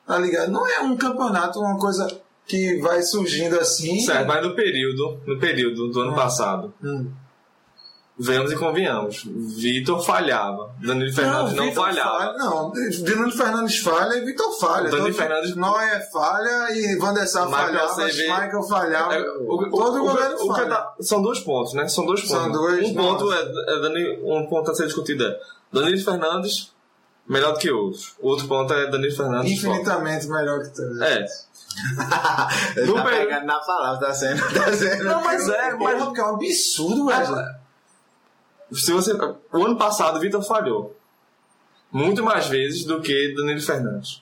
[0.05, 0.51] Tá ligado?
[0.51, 2.05] Não é um campeonato, uma coisa
[2.45, 4.01] que vai surgindo assim.
[4.01, 6.15] Certo, mas no período, no período do ano Hum.
[6.15, 7.09] passado, Hum.
[8.19, 9.23] Vemos e convenhamos.
[9.57, 10.71] Vitor falhava.
[10.85, 12.09] Danilo Fernandes não, Vitor falhava.
[12.19, 14.83] falha- Não, Danilo Fernandes falha e Vitor falha.
[14.89, 19.15] Danilo Todo- Fernandes- Neuer falha e Van der Sar falhava, CV Michael falhava.
[19.15, 20.69] É, o- o- Todo o- goleiro o- falha.
[20.69, 21.87] tá- São dois pontos, né?
[21.87, 22.35] São dois pontos.
[22.35, 23.37] São dois, um ponto nossa.
[23.37, 25.39] é, é Danilo- um ponto a ser discutido é
[25.71, 26.71] Danilo Fernandes
[27.27, 28.13] melhor do que outros.
[28.19, 29.51] O outro ponto é Danilo Fernandes.
[29.53, 31.01] Infinitamente melhor que todos.
[31.01, 31.25] É.
[32.85, 34.39] No tá pegando na palavra, tá sendo.
[34.53, 35.05] Tá sendo.
[35.05, 37.62] Não, mas é, mas é um absurdo, velho.
[38.73, 40.95] Se você o ano passado o Vitor falhou
[41.91, 44.21] muito mais vezes do que Danilo Fernandes.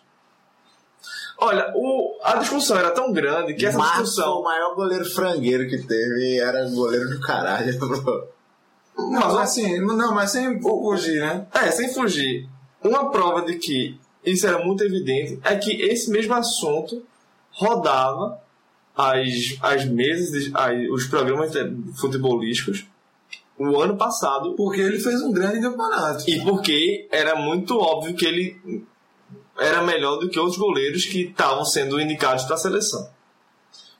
[1.38, 5.06] Olha, o, a discussão era tão grande que essa Marcos foi o discussão maior goleiro
[5.06, 7.74] frangueiro que teve era goleiro do caralho.
[8.98, 11.48] Não, mas assim, não, mas sem fugir, né?
[11.54, 12.48] É, sem fugir.
[12.84, 17.04] Uma prova de que isso era muito evidente é que esse mesmo assunto
[17.52, 18.40] rodava
[18.96, 21.52] as, as mesas, as- os programas
[22.00, 22.86] futebolísticos
[23.58, 26.30] o ano passado Porque ele fez um grande campeonato.
[26.30, 28.86] e porque era muito óbvio que ele
[29.60, 33.08] era melhor do que outros goleiros que estavam sendo indicados para a seleção.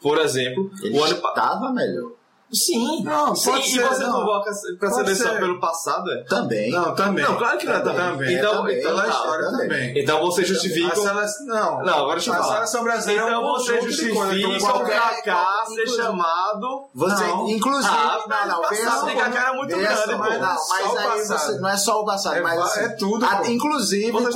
[0.02, 1.46] Por exemplo, Ele o ano passado.
[1.54, 2.12] estava melhor.
[2.54, 4.12] Sim, Não, sim, pode e ser, você não.
[4.20, 5.40] convoca para a Pode seleção ser.
[5.40, 6.24] pelo passado, é?
[6.24, 6.70] Também.
[6.70, 7.24] Não, também.
[7.24, 7.96] Não, claro que não é também.
[8.12, 8.78] Também, Então, também.
[8.80, 9.10] então, Pela tá.
[9.10, 9.68] história também.
[9.70, 10.02] também.
[10.04, 10.96] Então você A justifica.
[10.96, 12.54] seleção, não, Não, agora deixa eu a falar.
[12.56, 14.14] seleção brasileira é Então um você coisas, justifica
[14.72, 16.90] como o Kaká ser inclusive- chamado.
[16.94, 17.50] Você, Não.
[17.50, 19.06] inclusive, Ah, não, não, só.
[19.06, 20.18] de Kaká era muito grande, pô.
[20.18, 22.90] mas não, mas o aí você, não é só o passado, É mas assim, é
[22.90, 24.30] tudo, inclusive quando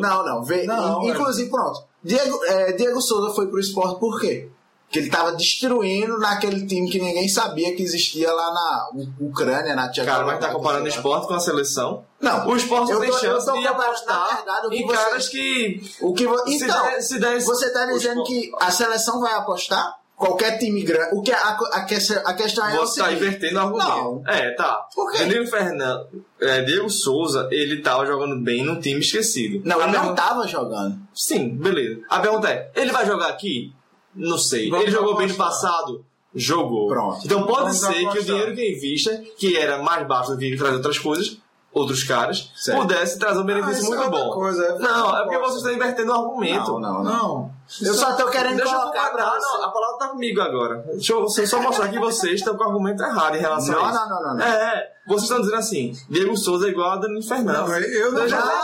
[0.00, 1.82] não, não, Não, inclusive pronto.
[2.02, 4.48] Diego, é, Diego Souza foi pro esporte por quê?
[4.90, 9.88] Que ele tava destruindo naquele time que ninguém sabia que existia lá na Ucrânia, na
[9.92, 12.04] Cara, mas tá comparando esporte com a seleção.
[12.20, 15.80] Não, O esporte tem chance de apostar verdade, o em você- caras que.
[16.00, 19.20] o que vo- se então, der- se der- você tá o dizendo que a seleção
[19.20, 19.94] vai apostar?
[20.16, 21.14] Qualquer time grande.
[21.14, 21.76] O que a, a,
[22.26, 24.22] a questão é o Você tá invertendo o argumento.
[24.28, 24.86] É, tá.
[24.94, 25.18] Por quê?
[25.18, 29.62] Danilo Fernando, é, Diego Souza, ele tava jogando bem num time esquecido.
[29.64, 30.98] Não, A ele não pergunta- tava jogando.
[31.14, 32.02] Sim, beleza.
[32.10, 33.72] A pergunta é: ele vai jogar aqui?
[34.20, 34.68] Não sei.
[34.70, 35.70] Vamos ele jogou bem no apostar.
[35.70, 36.04] passado?
[36.34, 36.88] Jogou.
[36.88, 37.20] Pronto.
[37.24, 38.22] Então pode Vamos ser que o apostar.
[38.24, 41.38] dinheiro que invista, que era mais baixo do que trazer outras coisas,
[41.72, 42.80] outros caras, Certo.
[42.80, 44.30] pudesse trazer um Ah, benefício é muito outra bom.
[44.32, 45.52] coisa, é não, é porque aposta.
[45.54, 46.72] você está invertendo o argumento.
[46.72, 47.12] Não, não, não.
[47.12, 47.60] Não.
[47.82, 49.30] Eu só tô querendo Deixa eu colocar comparar.
[49.38, 49.46] você.
[49.58, 50.84] Não, a palavra tá comigo agora.
[50.92, 53.74] Deixa eu, deixa eu só mostrar que vocês estão com o argumento errado em relação
[53.76, 53.98] Não, a isso.
[54.00, 54.44] não, não, não, não.
[54.44, 57.70] É, vocês estão dizendo assim: Diego Souza é igual a Danilo Fernandes.
[57.70, 58.56] Não, eu não- já não, tô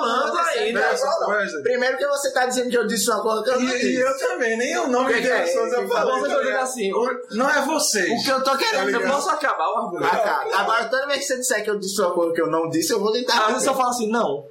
[0.00, 1.26] falando Essa não.
[1.26, 1.62] coisa.
[1.62, 3.86] Primeiro que você tá dizendo que eu disse uma coisa que eu não E, disse.
[3.94, 5.40] e eu também, nem o nome Que de é?
[5.42, 6.12] pessoas eu Mas falei.
[6.12, 8.20] vocês estão dizendo assim: o- Não é vocês.
[8.20, 8.90] O que eu tô Tá querendo.
[8.90, 9.12] eu ligado?
[9.14, 10.14] posso acabar o argumento.
[10.14, 12.46] Ah, cara, Agora, toda vez que você disser que eu disse uma coisa que eu
[12.50, 13.46] não disse, eu vou tentar.
[13.46, 14.46] Ah, você só fala assim: não.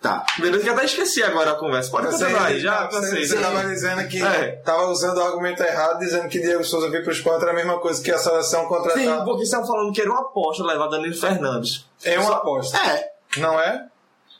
[0.00, 0.24] Tá.
[0.38, 1.90] Beleza, que eu até esqueci agora a conversa.
[1.90, 3.26] Pode Você, continuar aí, já você, cansei.
[3.26, 4.54] você estava dizendo que É.
[4.58, 7.54] estava usando o argumento errado, dizendo que Diego Souza vir para o esporte era a
[7.54, 9.24] mesma coisa que a seleção Sim, contratar.
[9.24, 11.86] porque estavam falando que era uma aposta levar Danilo Fernandes.
[12.04, 12.76] É uma aposta.
[12.78, 13.08] É.
[13.38, 13.86] Não é?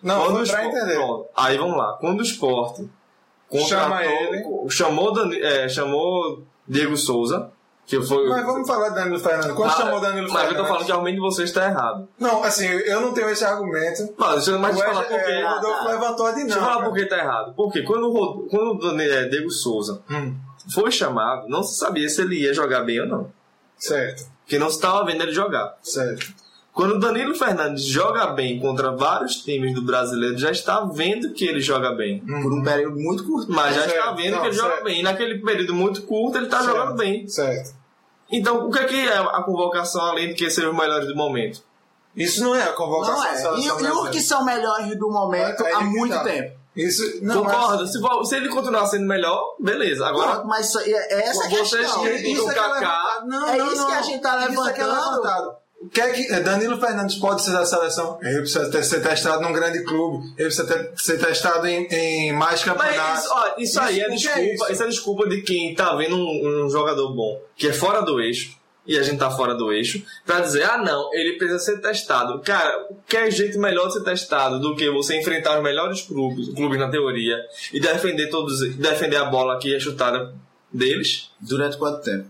[0.02, 0.94] Não, Quando foi pra Sport- entender.
[0.96, 1.26] Pronto.
[1.36, 1.92] Aí vamos lá.
[2.00, 2.88] Quando o esporte
[3.68, 4.44] Chama ele.
[4.70, 7.50] chamou, Dani- é, chamou Diego Souza,
[7.86, 8.28] que foi.
[8.28, 9.52] Mas vamos falar de Danilo Fernandes.
[9.52, 10.56] Quando Mas- chamou Danilo Mas Fernandes?
[10.58, 12.08] eu tô falando que o argumento de vocês está errado.
[12.18, 14.12] Não, assim, eu não tenho esse argumento.
[14.18, 15.30] Mas deixa eu mais te falar por quê.
[15.30, 16.88] é, o Rodolfo Ah, levantou a Deixa eu falar dinâmica.
[16.90, 17.54] por que tá errado.
[17.54, 20.34] Porque quando o, quando o é, Diego Souza Hum,
[20.74, 23.30] foi chamado, não se sabia se ele ia jogar bem ou não.
[23.78, 25.76] certo, Porque não se estava vendo ele jogar.
[25.82, 26.26] certo.
[26.76, 31.46] Quando o Danilo Fernandes joga bem contra vários times do brasileiro, já está vendo que
[31.46, 32.20] ele joga bem.
[32.20, 33.50] Por um período muito curto.
[33.50, 33.96] Mas já Certo.
[33.96, 34.84] está vendo Não, que ele joga certo.
[34.84, 35.00] bem.
[35.00, 36.76] E naquele período muito curto, ele está Certo.
[36.76, 37.26] jogando bem.
[37.28, 37.74] Certo.
[38.30, 41.16] Então, o que é, que é a convocação, além de que ser os melhores do
[41.16, 41.62] momento?
[42.14, 43.60] Isso não é a convocação Não é.
[43.60, 46.24] E, e os que são melhores do momento Aí há que muito tá.
[46.24, 46.58] tempo.
[46.76, 47.84] Isso, não, Concordo.
[47.84, 47.92] Mas...
[47.92, 50.06] Se, se, ele continuar sendo melhor, beleza.
[50.06, 52.06] Agora, não, mas é, é essa você questão.
[52.06, 53.86] Isso é, Kaká, não, é não, isso não.
[53.86, 54.72] que a gente tá levantando.
[54.72, 55.65] Isso é levantado.
[55.92, 58.18] Quer que Danilo Fernandes pode ser da seleção?
[58.22, 60.26] Ele precisa ter, ser testado num grande clube.
[60.36, 62.98] Ele precisa ter, ser testado em, em mais campeonatos.
[62.98, 64.38] Mas isso, ó, isso aí é desculpa.
[64.38, 64.72] É isso?
[64.72, 64.82] isso?
[64.82, 68.56] é desculpa de quem tá vendo um, um, jogador bom que é fora do eixo
[68.86, 72.40] e a gente tá fora do eixo para dizer ah não ele precisa ser testado.
[72.40, 76.78] Cara, quer jeito melhor de ser testado do que você enfrentar os melhores clubes, clubes
[76.78, 77.36] na teoria
[77.72, 80.34] e defender todos, defender a bola que é chutada
[80.72, 82.26] deles durante quanto tempo?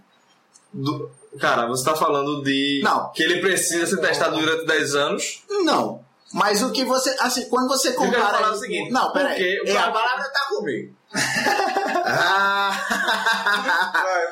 [0.72, 1.10] Do,
[1.40, 2.81] Cara, você tá falando de.
[2.83, 3.11] Não.
[3.12, 5.42] Que ele precisa ser testado durante 10 anos?
[5.64, 6.05] Não.
[6.33, 7.14] Mas o que você.
[7.20, 8.18] Assim, quando você compara.
[8.18, 8.90] Eu falar o seguinte.
[8.90, 9.61] Não, peraí.
[9.64, 10.94] É, a palavra tá comigo.
[12.05, 12.72] ah.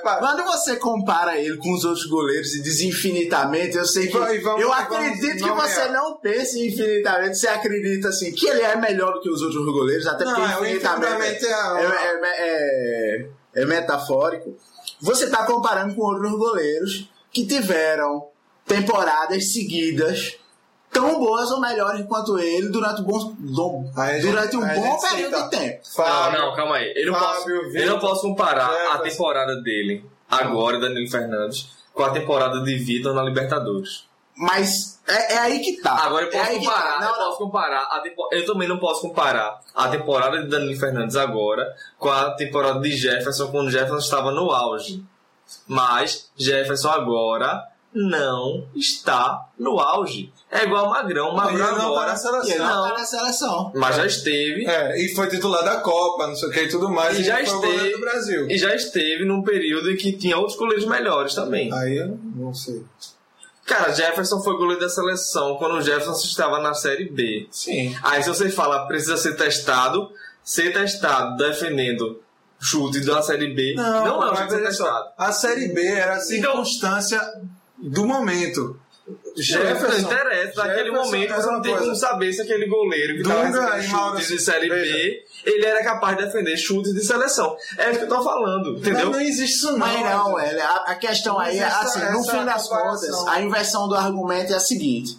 [0.19, 4.19] Quando você compara ele com os outros goleiros e diz infinitamente, eu sei que.
[4.19, 5.93] Vamos, eu acredito que você é.
[5.93, 10.07] não pense infinitamente, você acredita assim, que ele é melhor do que os outros goleiros,
[10.07, 14.55] até porque não, infinitamente, é, é, é, é metafórico.
[15.05, 18.27] Você está comparando com outros goleiros que tiveram
[18.64, 20.38] temporadas seguidas
[20.90, 23.35] tão boas ou melhores quanto ele durante, bom,
[24.23, 25.81] durante um bom período de tempo.
[25.95, 26.90] Fábio, não, não, calma aí.
[26.97, 32.03] Eu não, Fábio, posso, eu não posso comparar a temporada dele, agora, Danilo Fernandes, com
[32.03, 34.07] a temporada de Vitor na Libertadores.
[34.37, 35.92] Mas é, é, aí que tá.
[36.05, 37.01] Agora eu posso é comparar, tá.
[37.01, 38.03] não, eu posso comparar.
[38.03, 42.81] Tempo, eu também não posso comparar a temporada de Danilo Fernandes agora com a temporada
[42.81, 45.05] de Jefferson quando Jefferson estava no auge.
[45.68, 47.62] Mas Jefferson agora
[47.94, 50.33] não está no auge.
[50.51, 51.35] É igual o Magrão.
[51.35, 52.07] Magrão não agora.
[52.07, 52.66] Tá na seleção.
[52.66, 53.73] Não tá na seleção.
[53.75, 54.66] Mas já esteve.
[54.66, 57.18] É, e foi titular da Copa, não sei o que e tudo mais.
[57.18, 57.92] E, e já esteve.
[57.92, 58.51] do Brasil.
[58.51, 61.73] E já esteve num período em que tinha outros goleiros melhores também.
[61.73, 62.83] Aí eu não sei.
[63.66, 67.48] Cara, Jefferson foi goleiro da seleção quando o Jefferson estava na Série B.
[67.50, 67.96] Sim.
[68.03, 70.11] Aí se você fala precisa ser testado,
[70.42, 72.20] ser testado defendendo
[72.61, 73.74] chute da Série B.
[73.74, 75.09] Não, não, precisa ser testado.
[75.16, 77.16] A Série B era a então- circunstância
[77.79, 78.79] então, do momento.
[79.37, 83.45] Jefferson, não interessa, naquele momento você não tem como saber se aquele goleiro que estava
[83.45, 87.55] recebendo chutes de Série B ele era capaz de defender chutes de seleção.
[87.77, 89.11] É isso que eu tô falando, entendeu?
[89.11, 89.79] Mas não existe isso não.
[89.79, 93.95] Mas não, é, a, questão aí é assim, no fim das contas, a inversão do
[93.95, 95.19] argumento é a seguinte.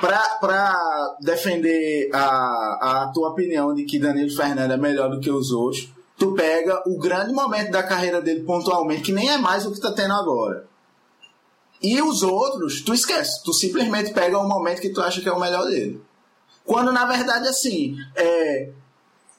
[0.00, 5.50] Para defender a, a tua opinião de que Danilo Fernandes é melhor do que os
[5.50, 9.72] outros, tu pega o grande momento da carreira dele pontualmente, que nem é mais o
[9.72, 10.67] que tá tendo agora.
[11.82, 13.42] E os outros, tu esquece.
[13.44, 16.00] Tu simplesmente pega o momento que tu acha que é o melhor dele.
[16.64, 18.68] Quando na verdade, assim, é,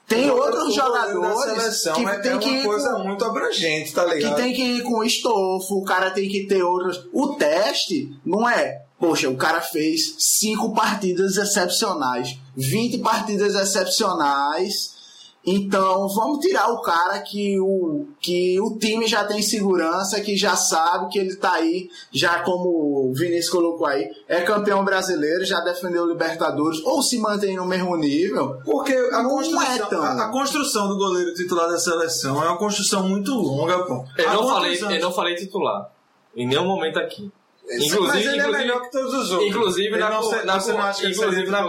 [0.07, 4.35] tem outros jogadores que é tem que ir coisa com, muito abrangente, tá ligado?
[4.35, 7.07] Que tem que ir com estofo, o cara tem que ter outros.
[7.13, 14.97] O teste não é, poxa, o cara fez cinco partidas excepcionais, 20 partidas excepcionais
[15.45, 20.55] então, vamos tirar o cara que o, que o time já tem segurança, que já
[20.55, 25.61] sabe que ele tá aí, já como o Vinícius colocou aí, é campeão brasileiro, já
[25.61, 28.59] defendeu o Libertadores, ou se mantém no mesmo nível.
[28.65, 30.03] Porque a construção, é tão...
[30.03, 34.05] a, a, construção do goleiro titular da seleção é uma construção muito longa, pô.
[34.17, 35.89] Eu, não falei, eu não falei titular.
[36.35, 37.31] Em nenhum momento aqui.
[37.65, 39.49] Inclusive, Mas ele é melhor que todos os outros.
[39.49, 41.67] Inclusive, na, não, na, na, na, inclusive na,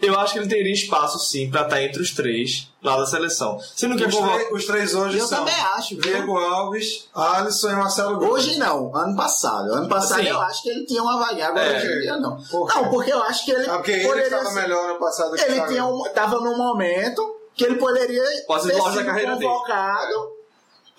[0.00, 3.06] eu acho que ele teria espaço sim para estar tá entre os três lá da
[3.06, 3.58] seleção.
[3.76, 7.70] Se não quer os, três, os três hoje eu são também acho, Diego Alves, Alisson
[7.70, 8.32] e Marcelo Gomes.
[8.32, 9.74] Hoje não, ano passado.
[9.74, 12.16] Ano passado assim, eu acho que ele tinha uma vaga, agora é, hoje em dia
[12.16, 12.42] não.
[12.42, 13.68] Por não, porque eu acho que ele.
[13.68, 17.64] Ah, porque ele estava melhor ano passado que Ele tinha um, tava num momento que
[17.64, 20.08] ele poderia Pode ter sido convocado.
[20.08, 20.39] Dele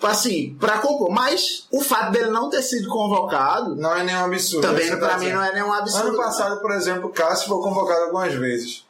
[0.06, 1.10] assim, para compor.
[1.10, 3.76] Mas o fato dele não ter sido convocado.
[3.76, 4.66] Não é nenhum absurdo.
[4.66, 6.08] Também para mim não é nenhum absurdo.
[6.08, 8.84] Ano passado, por exemplo, o Cássio foi convocado algumas vezes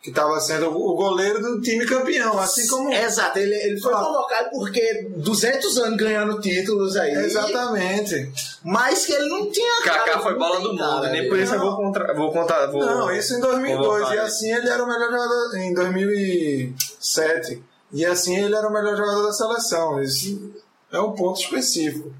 [0.00, 2.92] que estava sendo o goleiro do time campeão, assim como...
[2.92, 7.12] Exato, ele, ele foi convocado porque 200 anos ganhando títulos aí.
[7.12, 8.30] Exatamente.
[8.62, 9.82] Mas que ele não tinha...
[9.82, 12.66] Kaká foi bola do mundo, nem por isso eu vou, contra, vou contar...
[12.66, 17.62] Vou, não, isso em 2002, e assim ele era o melhor jogador em 2007.
[17.92, 20.02] E assim ele era o melhor jogador da seleção.
[20.02, 20.52] Isso
[20.92, 22.12] é um ponto específico.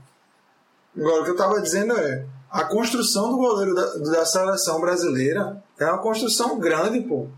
[0.96, 3.86] Agora, o que eu estava dizendo é, a construção do goleiro da,
[4.18, 7.28] da seleção brasileira é uma construção grande, pô.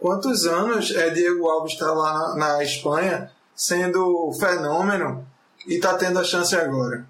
[0.00, 5.26] Quantos anos é Diego Alves está lá na, na, Espanha sendo fenômeno
[5.66, 7.06] e está tendo a chance agora?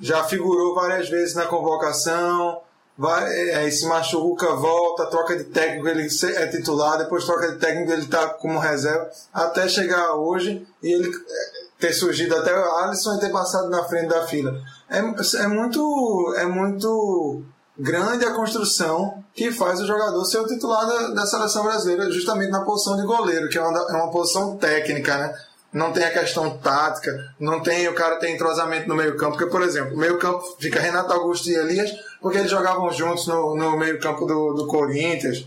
[0.00, 2.60] Já figurou várias vezes na convocação,
[2.96, 7.92] vai, é, se machuca, volta, troca de técnico, ele é titular, depois troca de técnico,
[7.92, 13.16] ele está como reserva, até chegar hoje e ele é, ter surgido até o Alisson
[13.16, 14.60] e ter passado na frente da fila.
[14.88, 16.34] É, é muito.
[16.36, 17.42] É muito
[17.78, 22.50] grande a construção que faz o jogador ser o titular da, da seleção brasileira, justamente
[22.50, 25.34] na posição de goleiro, que é uma, é uma posição técnica, né?
[25.72, 29.62] Não tem a questão tática, não tem o cara tem entrosamento no meio-campo, porque, por
[29.62, 34.26] exemplo, o meio-campo fica Renato Augusto e Elias, porque eles jogavam juntos no, no meio-campo
[34.26, 35.46] do, do Corinthians,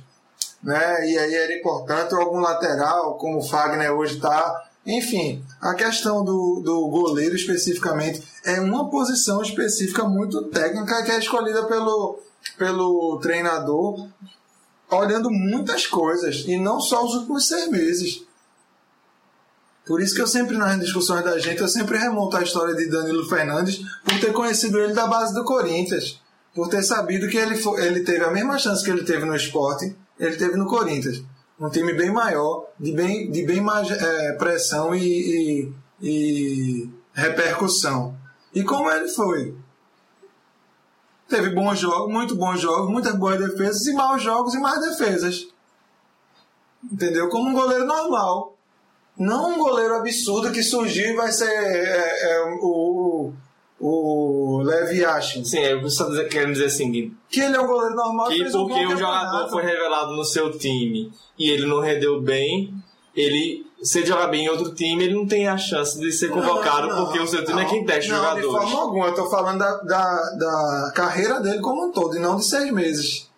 [0.64, 1.08] né?
[1.08, 4.64] E aí era importante algum lateral, como o Fagner hoje está.
[4.84, 11.20] Enfim, a questão do, do goleiro especificamente é uma posição específica muito técnica que é
[11.20, 12.20] escolhida pelo,
[12.58, 14.08] pelo treinador
[14.90, 18.25] olhando muitas coisas e não só os últimos seis meses.
[19.86, 22.88] Por isso que eu sempre, nas discussões da gente, eu sempre remonto a história de
[22.88, 26.20] Danilo Fernandes por ter conhecido ele da base do Corinthians.
[26.56, 29.36] Por ter sabido que ele, foi, ele teve a mesma chance que ele teve no
[29.36, 31.24] esporte, ele teve no Corinthians
[31.60, 38.18] um time bem maior, de bem, de bem mais é, pressão e, e, e, repercussão.
[38.54, 39.56] E como ele foi?
[41.28, 45.48] Teve bons jogos, muito bons jogos, muitas boas defesas e maus jogos e mais defesas.
[46.84, 47.30] Entendeu?
[47.30, 48.55] Como um goleiro normal.
[49.18, 53.32] Não um goleiro absurdo que surgiu e vai ser é, é, o,
[53.80, 55.44] o Levi Ashin.
[55.46, 57.14] Sim, é você está querendo dizer assim.
[57.30, 58.28] Que ele é um goleiro normal.
[58.28, 62.74] Que porque um o jogador foi revelado no seu time e ele não rendeu bem,
[63.16, 66.30] ele, se ele jogar bem em outro time, ele não tem a chance de ser
[66.30, 68.46] convocado não, não, porque o seu time não, é quem testa não, jogadores.
[68.46, 72.20] De forma alguma, eu estou falando da, da, da carreira dele como um todo e
[72.20, 73.30] não de seis meses.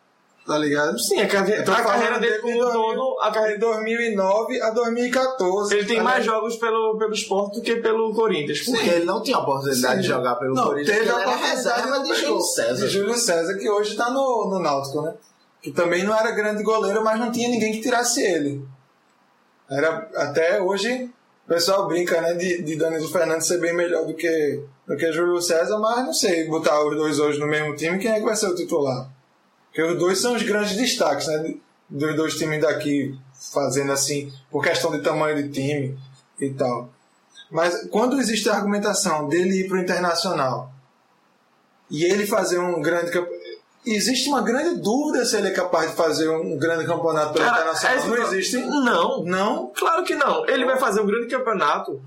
[0.47, 0.97] Tá ligado?
[0.97, 3.19] Sim, a, carreira, a carreira dele como um todo.
[3.19, 5.75] A carreira de 2009 a 2014.
[5.75, 8.63] Ele tem tá mais jogos pelo, pelo esporte do que pelo Corinthians.
[8.63, 10.01] Porque ele não tinha a oportunidade Sim.
[10.03, 10.97] de jogar pelo não, Corinthians.
[10.99, 12.87] Teve a oportunidade de Júlio César.
[12.87, 15.15] De Júlio César, que hoje tá no, no Náutico, né?
[15.61, 18.65] Que também não era grande goleiro, mas não tinha ninguém que tirasse ele.
[19.69, 21.11] Era até hoje.
[21.45, 25.11] O pessoal brinca, né, de, de Danilo Fernandes ser bem melhor do que, do que
[25.11, 28.25] Júlio César, mas não sei, botar os dois hoje no mesmo time, quem é que
[28.25, 29.09] vai ser o titular?
[29.67, 31.55] Porque os dois são os grandes destaques, né?
[31.89, 33.17] Dos dois times daqui
[33.53, 35.97] fazendo assim, por questão de tamanho de time
[36.39, 36.89] e tal.
[37.49, 40.71] Mas quando existe a argumentação dele ir para o internacional
[41.89, 43.11] e ele fazer um grande
[43.85, 47.61] existe uma grande dúvida se ele é capaz de fazer um grande campeonato pelo Cara,
[47.61, 47.97] internacional.
[47.97, 48.57] É, não existe?
[48.57, 49.23] Não.
[49.23, 49.71] Não?
[49.73, 50.45] Claro que não.
[50.47, 52.01] Ele vai fazer um grande campeonato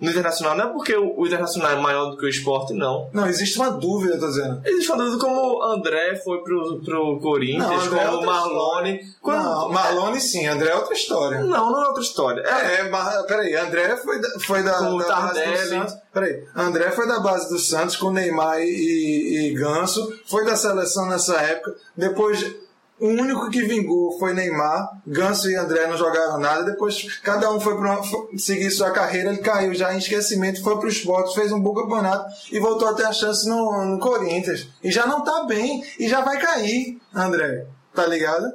[0.00, 3.08] no Internacional não é porque o, Internacional é maior do que o esporte, não.
[3.12, 4.60] Não, existe uma dúvida, tô dizendo.
[4.64, 9.00] Existe uma dúvida como o André foi pro, pro Corinthians, não, como o é Marlone.
[9.22, 9.42] Quando...
[9.42, 11.40] Não, Marlone sim, André é outra história.
[11.40, 12.42] Não, não é outra história.
[12.42, 15.94] É, é mas, peraí, André foi da, foi da, com da base do Santos.
[16.12, 21.06] Peraí, André foi da base do Santos com Neymar e, e Ganso, foi da seleção
[21.06, 21.74] nessa época.
[21.96, 22.63] Depois
[23.00, 25.00] o único que vingou foi Neymar.
[25.06, 26.64] Ganso e André não jogaram nada.
[26.64, 28.00] Depois cada um foi para
[28.36, 29.30] seguir sua carreira.
[29.30, 32.88] Ele caiu já em esquecimento, foi para o esporte, fez um bom campeonato e voltou
[32.88, 34.68] a ter a chance no, no Corinthians.
[34.82, 37.66] E já não tá bem e já vai cair, André.
[37.92, 38.54] Tá ligado?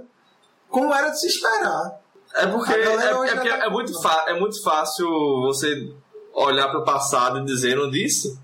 [0.70, 2.00] Como era de se esperar.
[2.36, 3.92] É porque, é, é, porque tá é, muito
[4.28, 5.08] é muito fácil
[5.42, 5.92] você
[6.34, 8.40] olhar para o passado e dizer, não disse.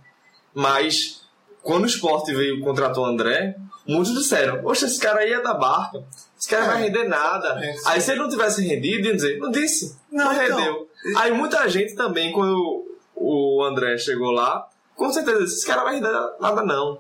[0.54, 1.22] Mas
[1.62, 3.56] quando o esporte veio contratou o André,
[3.88, 6.04] muitos disseram: Poxa, esse cara aí é da barca,
[6.38, 7.64] esse cara é, vai render nada.
[7.64, 10.90] É, aí se ele não tivesse rendido, ia dizer: Não disse, não, não então, rendeu.
[11.18, 15.96] Aí muita gente também, quando o André chegou lá, com certeza disse: Esse cara vai
[15.96, 17.00] render nada, não.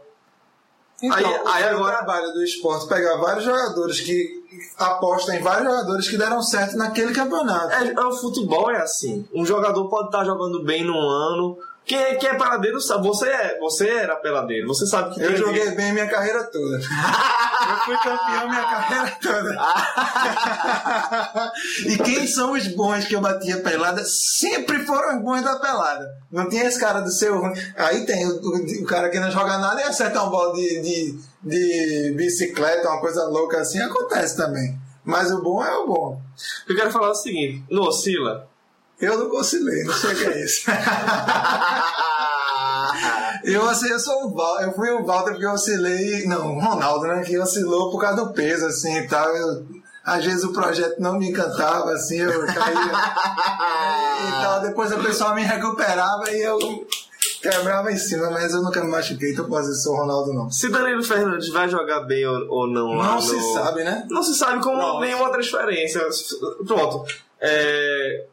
[1.01, 1.95] Então, aí, aí agora...
[1.95, 4.45] o trabalho do esporte pegar vários jogadores que
[4.77, 7.73] apostam em vários jogadores que deram certo naquele campeonato.
[7.73, 9.27] É, o futebol é assim.
[9.33, 13.07] Um jogador pode estar jogando bem num ano, quem é, quem é peladeiro sabe.
[13.07, 15.21] Você, é, você era peladeiro, você sabe que.
[15.21, 16.77] Eu joguei bem minha carreira toda.
[16.81, 19.55] eu fui campeão minha carreira toda.
[21.85, 26.11] e quem são os bons que eu batia pelada sempre foram os bons da pelada.
[26.31, 27.39] Não tinha esse cara do seu.
[27.77, 30.81] Aí tem o, o, o cara que não joga nada e acerta uma bola de,
[30.81, 34.75] de, de bicicleta, uma coisa louca assim, acontece também.
[35.03, 36.19] Mas o bom é o bom.
[36.67, 38.47] Eu quero falar o seguinte: não oscila
[38.99, 40.71] eu não oscilei, não sei o que é isso.
[43.43, 46.25] eu, assim, eu sou o eu fui o Walter porque eu oscilei.
[46.25, 47.23] Não, o Ronaldo, né?
[47.23, 49.27] Que oscilou por causa do peso, assim e tal.
[49.35, 49.65] Eu,
[50.03, 52.93] às vezes o projeto não me encantava, assim, eu caía.
[54.27, 54.61] e tal.
[54.61, 56.87] Depois o pessoal me recuperava e eu
[57.41, 60.49] quebrava em cima, mas eu nunca me machuquei, então pode ser o Ronaldo não.
[60.49, 63.53] Se Danilo Fernandes vai jogar bem ou, ou não Não se no...
[63.53, 64.05] sabe, né?
[64.09, 66.01] Não se sabe como nenhuma transferência.
[66.65, 67.05] Pronto.
[67.39, 68.25] É,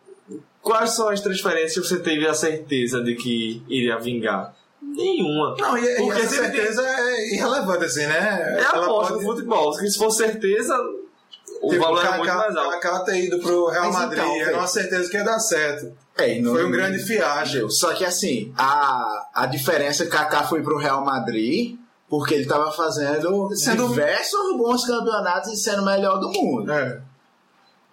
[0.62, 4.54] Quais são as transferências que você teve a certeza de que iria vingar?
[4.80, 5.56] Nenhuma.
[5.58, 6.92] Não, e, Porque e essa certeza tem...
[6.92, 8.56] é irrelevante, assim, né?
[8.58, 9.24] É a aposta pode...
[9.24, 9.72] do futebol.
[9.72, 10.74] Se for certeza,
[11.60, 12.68] o tipo, valor é muito mais alto.
[12.68, 15.38] O Kaká ter ido pro Real Mas Madrid então, era uma certeza que ia dar
[15.38, 15.92] certo.
[16.16, 17.70] É, não, foi um grande fiasco.
[17.70, 21.76] Só que assim, a, a diferença é que Kaká foi pro Real Madrid
[22.08, 26.70] Porque ele tava fazendo Sendo- diversos bons campeonatos e sendo o melhor do mundo.
[26.70, 27.00] É.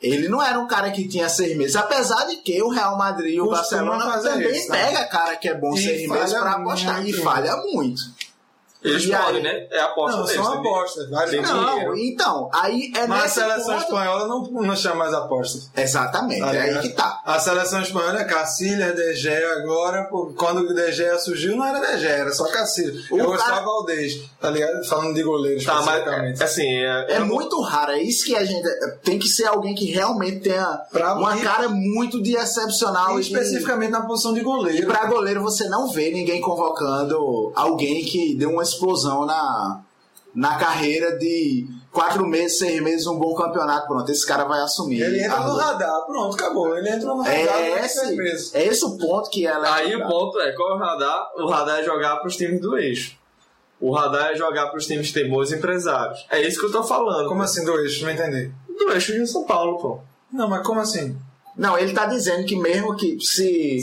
[0.01, 3.35] Ele não era um cara que tinha seis meses, apesar de que o Real Madrid
[3.35, 4.73] e o Costuma Barcelona também isso, tá?
[4.73, 7.01] pega cara que é bom E seis meses pra apostar.
[7.01, 7.21] E muito.
[7.21, 8.01] falha muito.
[8.81, 9.43] Eles E podem, aí?
[9.43, 9.67] né?
[9.71, 10.41] É a aposta Não, deles.
[10.41, 11.09] são apostas.
[11.09, 11.97] Vários não, dinheiro.
[11.97, 13.83] Então, aí é Mas a seleção ponto...
[13.83, 15.69] espanhola não, não chama mais apostas.
[15.75, 17.21] Exatamente, Tá é aí que tá.
[17.25, 20.09] A seleção espanhola é Cacilha, De Gea agora.
[20.37, 22.93] Quando o De Gea surgiu, não era De Gea, era só Cacilha.
[23.11, 24.85] Eu cara- só Valdez, tá ligado?
[24.87, 26.43] Falando de goleiro Tá, mas especificamente.
[26.43, 28.65] assim, é, É muito raro, é isso que a gente.
[29.03, 33.15] Tem que ser alguém que realmente tenha Pra- uma e- cara muito de excepcional.
[33.15, 34.87] E E especificamente na posição de E goleiro.
[34.87, 39.81] pra goleiro você não vê ninguém convocando alguém que deu uma explosão na,
[40.33, 43.87] na carreira de quatro meses, seis meses, um bom campeonato.
[43.87, 45.01] Pronto, esse cara vai assumir.
[45.01, 46.75] Ele entra no radar, pronto, acabou.
[46.77, 48.55] Ele entra no radar É esse, seis meses.
[48.55, 51.29] é esse o ponto que ela Aí o ponto é, qual é o radar?
[51.37, 53.17] O radar é jogar pros times do eixo.
[53.81, 56.25] O radar é jogar pros times que tem bons empresários.
[56.29, 57.27] É isso que eu tô falando.
[57.29, 58.03] Como assim, do eixo?
[58.03, 58.51] Não entendi.
[58.77, 59.99] Do eixo de São Paulo, pô.
[60.31, 61.17] Não, mas como assim?
[61.55, 63.79] Não, ele tá dizendo que mesmo que se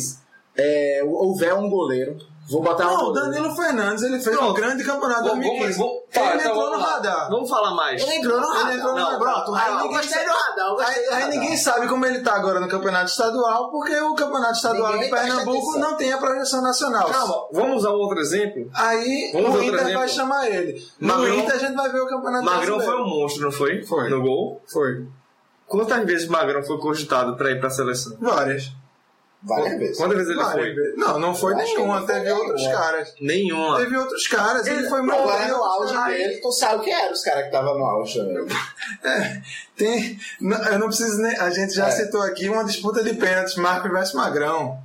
[0.56, 2.16] é, houver um goleiro,
[2.50, 3.30] vou botar um Não, o goleiro.
[3.30, 4.50] Danilo Fernandes, ele fez Pronto.
[4.50, 5.78] um grande campeonato em Vamos- 2015.
[5.78, 7.30] vamos- tá, ele então entrou no radar.
[7.30, 8.02] Vamos falar mais.
[8.02, 8.74] Ele entrou no Ele radar.
[8.76, 9.18] entrou no.
[9.18, 10.66] Pronto, Aí aí eu ninguém sabe- do radar.
[10.66, 11.28] Aí, do aí radar.
[11.30, 15.14] ninguém sabe como ele tá agora no campeonato estadual, porque o campeonato estadual Ninguém de
[15.16, 17.08] Pernambuco não tem a projeção nacional.
[17.10, 18.70] Calma, vamos usar um outro exemplo?
[18.74, 19.98] Aí Vamos o Inter exemplo.
[19.98, 20.82] vai chamar ele.
[21.00, 23.04] No Magrão- Inter a gente vai ver o campeonato Magrão foi brasileiro.
[23.04, 23.82] um monstro, não foi?
[23.84, 24.08] Foi.
[24.08, 24.62] No gol.
[24.72, 25.06] Foi.
[25.66, 28.16] Quantas vezes Magrão foi cogitado pra ir pra seleção?
[28.20, 28.70] Várias.
[29.42, 29.96] Várias vezes.
[29.96, 30.74] Quantas vezes ele Várias foi?
[30.74, 30.96] vezes.
[30.98, 31.98] Não, não foi que nenhuma.
[31.98, 32.76] foi Teve outros nenhuma.
[32.80, 33.14] caras.
[33.20, 33.76] Nenhuma.
[33.76, 34.66] Teve outros caras.
[34.66, 35.48] Ele, foi muito Agora bem.
[35.48, 38.46] no auge dele, tu sabe quem eram os caras que estavam no auge também.
[39.76, 41.36] Tem, não, eu não preciso nem.
[41.38, 41.90] A gente já É.
[41.92, 44.78] citou aqui uma disputa de pênaltis, Marco versus Magrão.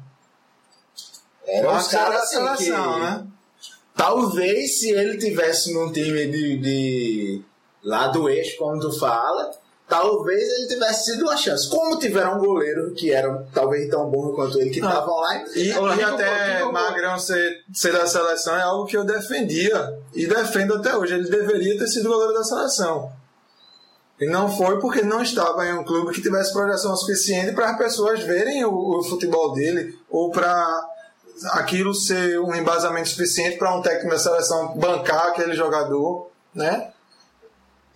[1.47, 2.35] Eram Marcos os era caras da assim
[2.65, 2.99] seleção, que...
[2.99, 3.23] né?
[3.95, 7.41] Talvez se ele tivesse num time de, de
[7.83, 9.51] lá do eixo, como tu fala,
[9.91, 11.69] talvez ele tivesse tido uma chance.
[11.69, 14.87] Como tiveram um goleiro que era talvez tão bom quanto ele, que Não.
[14.87, 15.43] estavam lá.
[15.53, 16.63] E, lá, e quem até?
[16.63, 21.15] Magrão ser, ser da seleção é algo que eu defendia e defendo até hoje.
[21.15, 23.11] Ele deveria ter sido goleiro da seleção.
[24.17, 27.77] E não foi porque não estava em um clube que tivesse projeção suficiente para as
[27.77, 30.87] pessoas verem o, o futebol dele ou para
[31.49, 36.93] aquilo ser um embasamento suficiente para um técnico da seleção bancar aquele jogador, né?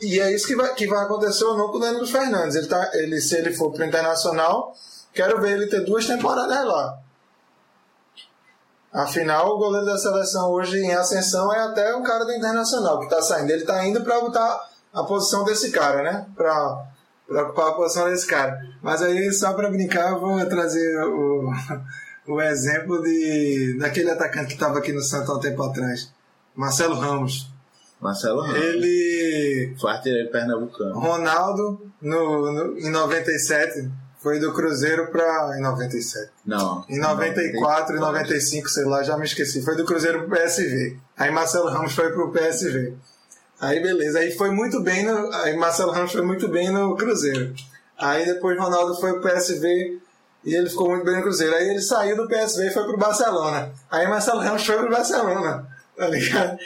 [0.01, 2.55] E é isso que vai, que vai acontecer ou não com o Danilo Fernandes.
[2.55, 4.75] Ele tá, ele, se ele for para o Internacional,
[5.13, 6.99] quero ver ele ter duas temporadas lá.
[8.91, 13.05] Afinal, o goleiro da seleção hoje em ascensão é até um cara do Internacional que
[13.05, 13.51] está saindo.
[13.51, 16.25] Ele está indo para botar a posição desse cara, né?
[16.35, 16.87] Para
[17.43, 18.57] ocupar a posição desse cara.
[18.81, 21.51] Mas aí, só para brincar, eu vou trazer o,
[22.27, 26.09] o exemplo de, daquele atacante que estava aqui no Santos há um tempo atrás.
[26.55, 27.54] Marcelo Ramos.
[28.01, 28.57] Marcelo Ramos.
[28.61, 30.99] Ele Foi artilheiro pernambucano.
[30.99, 33.89] Ronaldo, no, no- em 97,
[34.21, 35.57] foi do Cruzeiro para.
[35.57, 36.31] Em 97.
[36.45, 36.83] Não.
[36.89, 39.61] Em 94 e 95, sei lá, já me esqueci.
[39.63, 40.97] Foi do Cruzeiro pro PSV.
[41.17, 42.93] Aí Marcelo Ramos foi pro PSV.
[43.59, 44.19] Aí beleza.
[44.19, 45.31] Aí foi muito bem no.
[45.33, 47.53] Aí Marcelo Ramos foi muito bem no Cruzeiro.
[47.97, 49.99] Aí depois Ronaldo foi pro PSV
[50.43, 51.55] e ele ficou muito bem no Cruzeiro.
[51.55, 53.71] Aí ele saiu do PSV e foi pro Barcelona.
[53.89, 55.65] Aí Marcelo Ramos foi pro Barcelona.
[55.95, 56.57] Tá ligado?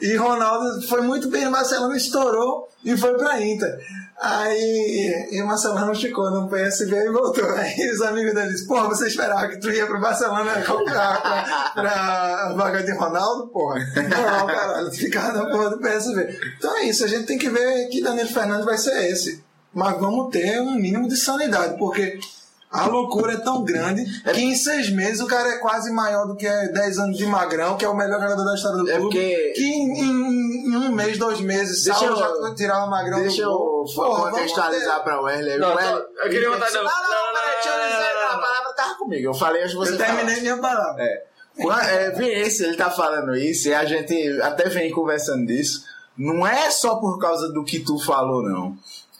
[0.00, 3.78] E Ronaldo foi muito bem no Barcelona, estourou e foi pra Inter.
[4.20, 7.48] Aí e o Marcelo Ramos ficou no PSV e voltou.
[7.50, 11.70] Aí os amigos dele disseram, porra, você esperava que tu ia pro Barcelona comprar pra,
[11.74, 13.78] pra vaga de Ronaldo, porra.
[13.78, 16.54] Não, caralho, tu ficava na porra do PSV.
[16.58, 19.44] Então é isso, a gente tem que ver que Danilo Fernandes vai ser esse.
[19.74, 22.18] Mas vamos ter um mínimo de sanidade, porque
[22.70, 26.36] a loucura é tão grande que em seis meses o cara é quase maior do
[26.36, 29.02] que 10 anos de Magrão, que é o melhor jogador da história do É clube.
[29.16, 32.90] porque- Que em, em- em um mês, dois meses, Deixa Saulo eu- já tirava o
[32.90, 33.84] Magrão Deixa do eu.
[33.94, 35.58] Porra, contextualizar vamos pra Wesley.
[35.58, 38.14] Não, Wesley- não, eu queria botar- Não, não, não, peraí, deixa eu dizer.
[38.14, 38.40] não, não, A não.
[38.42, 39.26] palavra tava comigo.
[39.28, 40.16] Eu falei antes de ter- você Eu falar.
[40.16, 41.02] terminei minha palavra.
[41.02, 41.24] É.
[41.58, 45.84] É, Vinícius, ele tá falando isso e a gente até vem conversando disso.
[46.18, 48.76] Não é só por causa do que tu falou, não.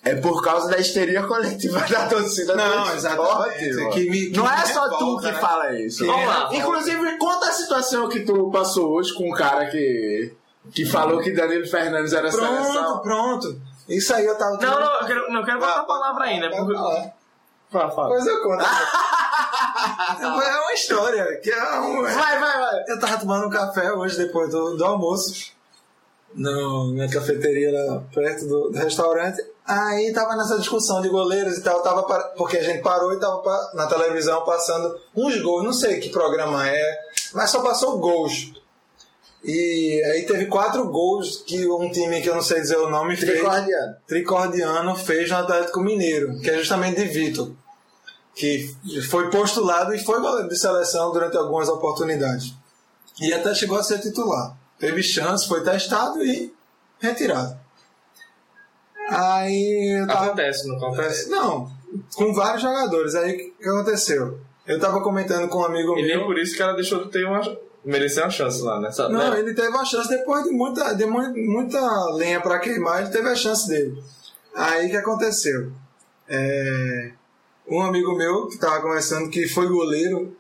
[0.07, 2.97] É por causa da histeria coletiva da torcida do Não, esporte,
[3.65, 3.75] exatamente.
[3.77, 3.91] mano.
[3.91, 5.41] Que me- que não é só tu revolta, que né?
[5.41, 5.99] fala isso.
[5.99, 6.35] Que Vamos me lá.
[6.35, 6.57] revolta.
[6.57, 10.33] Inclusive, conta a situação que tu passou hoje com um cara que,
[10.73, 12.99] que falou que Danilo Fernandes era Pronto, seleção.
[13.01, 13.61] pronto.
[13.89, 14.57] Isso aí eu tava.
[14.59, 16.49] Não, não, eu quero, não, eu quero botar a palavra aí, né?
[16.51, 16.75] Porque...
[16.75, 17.13] falar.
[17.71, 18.09] Fala, fala.
[18.09, 18.63] Pois eu conto.
[20.23, 21.41] é uma história.
[21.43, 22.03] Que é um...
[22.03, 22.85] Vai, vai, vai.
[22.89, 25.53] Eu tava tomando um café hoje, depois do, do almoço,
[26.35, 29.45] no, na cafeteria lá perto do, do restaurante.
[29.67, 33.19] Aí tava nessa discussão de goleiros e tal, tava para- porque a gente parou e
[33.19, 36.99] tava pa- na televisão passando uns gols, não sei que programa é,
[37.35, 38.53] mas só passou gols.
[39.43, 43.17] E aí teve quatro gols que um time que eu não sei dizer o nome
[43.17, 43.33] fez.
[43.41, 43.97] Tricordiano.
[44.07, 47.51] Tricordiano fez no Atlético Mineiro, que é justamente de Vitor.
[48.35, 48.75] Que
[49.09, 52.53] foi postulado e foi goleiro de seleção durante algumas oportunidades.
[53.21, 54.55] E até chegou a ser titular.
[54.79, 56.53] Teve chance, foi testado e
[57.01, 57.57] retirado.
[59.09, 60.27] Aí tava...
[60.27, 61.29] Acontece, não acontece?
[61.31, 61.71] Não,
[62.15, 63.15] com vários jogadores.
[63.15, 64.39] Aí o que aconteceu?
[64.67, 66.27] Eu tava comentando com um amigo E nem meu.
[66.27, 67.41] por isso que ela deixou de ter uma.
[67.85, 68.91] merecer uma chance lá, né?
[68.91, 69.39] Sabe, Não, né?
[69.39, 73.29] ele teve a chance depois de muita, de mu- muita lenha pra queimar, ele teve
[73.29, 74.03] a chance dele.
[74.55, 75.71] Aí o que aconteceu?
[76.29, 77.13] É,
[77.69, 80.37] um amigo meu que tava conversando que foi goleiro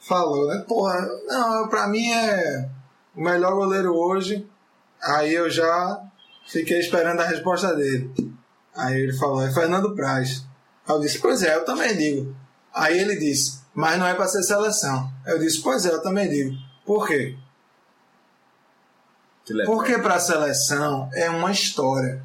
[0.00, 0.64] falou, né?
[0.66, 0.98] Porra,
[1.28, 2.68] não, pra mim é
[3.14, 4.44] o melhor goleiro hoje.
[5.00, 6.02] Aí eu já
[6.50, 8.12] fiquei esperando a resposta dele.
[8.74, 10.44] Aí ele falou, é Fernando Praz.
[10.86, 12.34] Aí eu disse, pois é, eu também digo.
[12.74, 15.10] Aí ele disse, mas não é pra ser seleção.
[15.26, 16.56] Eu disse, pois é, eu também digo.
[16.84, 17.36] Por quê?
[19.66, 22.22] Porque para a seleção é uma história.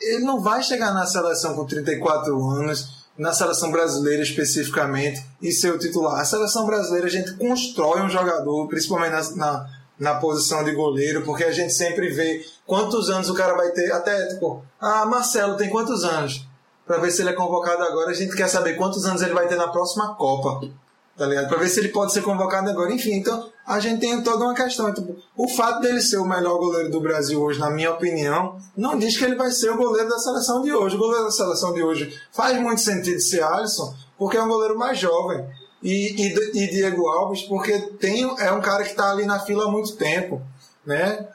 [0.00, 5.72] Ele não vai chegar na seleção com 34 anos, na seleção brasileira especificamente, e ser
[5.72, 6.20] o titular.
[6.20, 11.22] A seleção brasileira a gente constrói um jogador, principalmente na, na, na posição de goleiro,
[11.22, 13.92] porque a gente sempre vê quantos anos o cara vai ter.
[13.92, 16.46] Até, tipo, ah, Marcelo tem quantos anos?
[16.86, 19.48] Para ver se ele é convocado agora, a gente quer saber quantos anos ele vai
[19.48, 20.60] ter na próxima Copa
[21.16, 21.48] tá ligado?
[21.48, 22.92] Pra ver se ele pode ser convocado agora.
[22.92, 24.92] Enfim, então a gente tem toda uma questão.
[24.92, 28.98] Tipo, o fato dele ser o melhor goleiro do Brasil hoje, na minha opinião, não
[28.98, 30.96] diz que ele vai ser o goleiro da seleção de hoje.
[30.96, 34.78] O goleiro da seleção de hoje faz muito sentido ser Alisson, porque é um goleiro
[34.78, 35.44] mais jovem.
[35.84, 39.66] E, e, e Diego Alves, porque tem, é um cara que está ali na fila
[39.66, 40.40] há muito tempo,
[40.84, 41.28] né?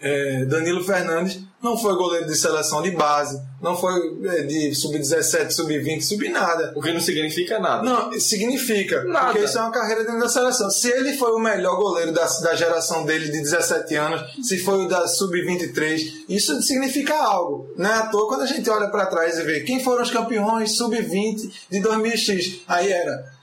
[0.00, 3.92] É, Danilo Fernandes não foi goleiro de seleção de base, não foi
[4.26, 6.72] é, de sub-17, sub-20, sub-nada.
[6.76, 7.82] O que não significa nada.
[7.82, 9.02] Não, significa.
[9.02, 9.32] Nada.
[9.32, 10.70] Porque isso é uma carreira dentro da seleção.
[10.70, 14.84] Se ele foi o melhor goleiro da, da geração dele de 17 anos, se foi
[14.84, 17.68] o da sub-23, isso significa algo.
[17.76, 20.12] Não é à toa quando a gente olha para trás e vê quem foram os
[20.12, 22.60] campeões sub-20 de 2000X.
[22.68, 23.36] Aí era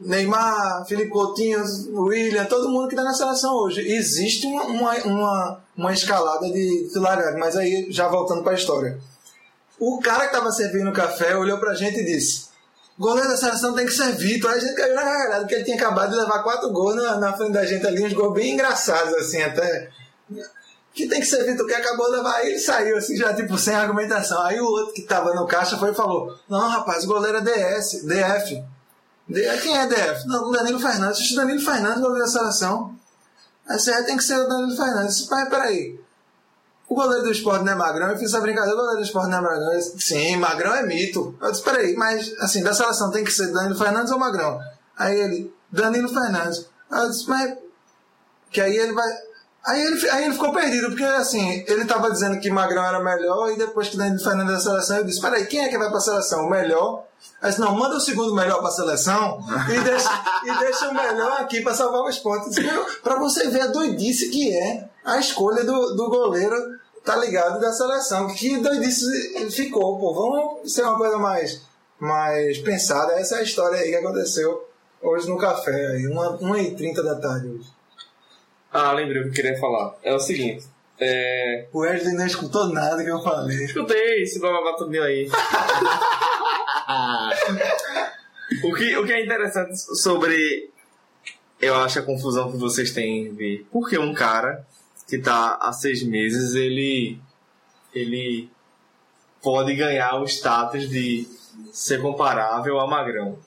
[0.00, 3.80] Neymar, Felipe Coutinho, William, todo mundo que está na seleção hoje.
[3.82, 8.98] Existe uma, uma, uma, uma escalada de titularidade, mas aí já voltando para a história.
[9.78, 12.48] O cara que estava servindo o café olhou pra gente e disse:
[12.98, 14.50] goleiro da seleção tem que ser Vitor.
[14.50, 17.18] Aí a gente caiu na gargalhada, porque ele tinha acabado de levar quatro gols na,
[17.18, 19.90] na frente da gente ali, uns gols bem engraçados, assim, até.
[20.92, 23.56] Que tem que ser Vitor, que acabou de levar, aí ele saiu, assim, já tipo,
[23.56, 24.42] sem argumentação.
[24.42, 27.40] Aí o outro que tava no caixa foi e falou: Não, rapaz, o goleiro é
[27.42, 28.62] DS, DF.
[29.30, 30.26] D- Quem é DF?
[30.26, 31.30] Não, o Danilo Fernandes.
[31.30, 32.94] O Danilo Fernandes, goleiro da seleção.
[33.68, 35.26] Aí você tem que ser o Danilo Fernandes.
[35.28, 35.98] Mas peraí.
[36.88, 38.08] O goleiro do esporte não é Magrão?
[38.08, 39.70] Eu fiz essa brincadeira, o goleiro do esporte não é Magrão?
[39.78, 41.36] Disse, Sim, Magrão é mito.
[41.40, 44.58] Eu disse, peraí, mas assim, da seleção tem que ser Danilo Fernandes ou Magrão?
[44.98, 46.66] Aí ele, Danilo Fernandes.
[46.90, 47.56] Aí eu disse, mas.
[48.50, 49.08] Que aí ele vai.
[49.66, 53.52] Aí ele, aí ele ficou perdido, porque assim, ele tava dizendo que Magrão era melhor,
[53.52, 56.00] e depois que Danilo Fernandes da seleção, eu disse, peraí, quem é que vai pra
[56.00, 56.46] seleção?
[56.46, 57.04] O melhor?
[57.42, 60.10] Aí disse, não, manda o segundo melhor pra seleção e deixa,
[60.44, 62.44] e deixa o melhor aqui pra salvar o esporte.
[62.44, 66.54] Eu disse, "Meu, Pra você ver a doidice que é a escolha do, do goleiro,
[67.04, 68.28] tá ligado, da seleção.
[68.34, 70.12] Que doidice ficou, pô.
[70.14, 71.62] Vamos ser uma coisa mais,
[71.98, 73.14] mais pensada.
[73.14, 74.68] Essa é a história aí que aconteceu
[75.02, 77.68] hoje no café, aí, uma, uma e trinta da tarde hoje.
[78.70, 79.94] Ah, lembrei o que eu queria falar.
[80.02, 80.66] É o seguinte.
[81.00, 81.66] É...
[81.72, 83.64] O Wesley não escutou nada que eu falei.
[83.64, 85.28] Escutei esse blá tudinho aí.
[88.64, 90.70] o, que, o que é interessante sobre.
[91.60, 93.64] Eu acho a confusão que vocês têm de.
[93.70, 94.66] Porque um cara
[95.08, 97.18] que tá há seis meses, ele.
[97.92, 98.48] Ele
[99.42, 101.26] pode ganhar o status de
[101.72, 103.38] ser comparável a Magrão.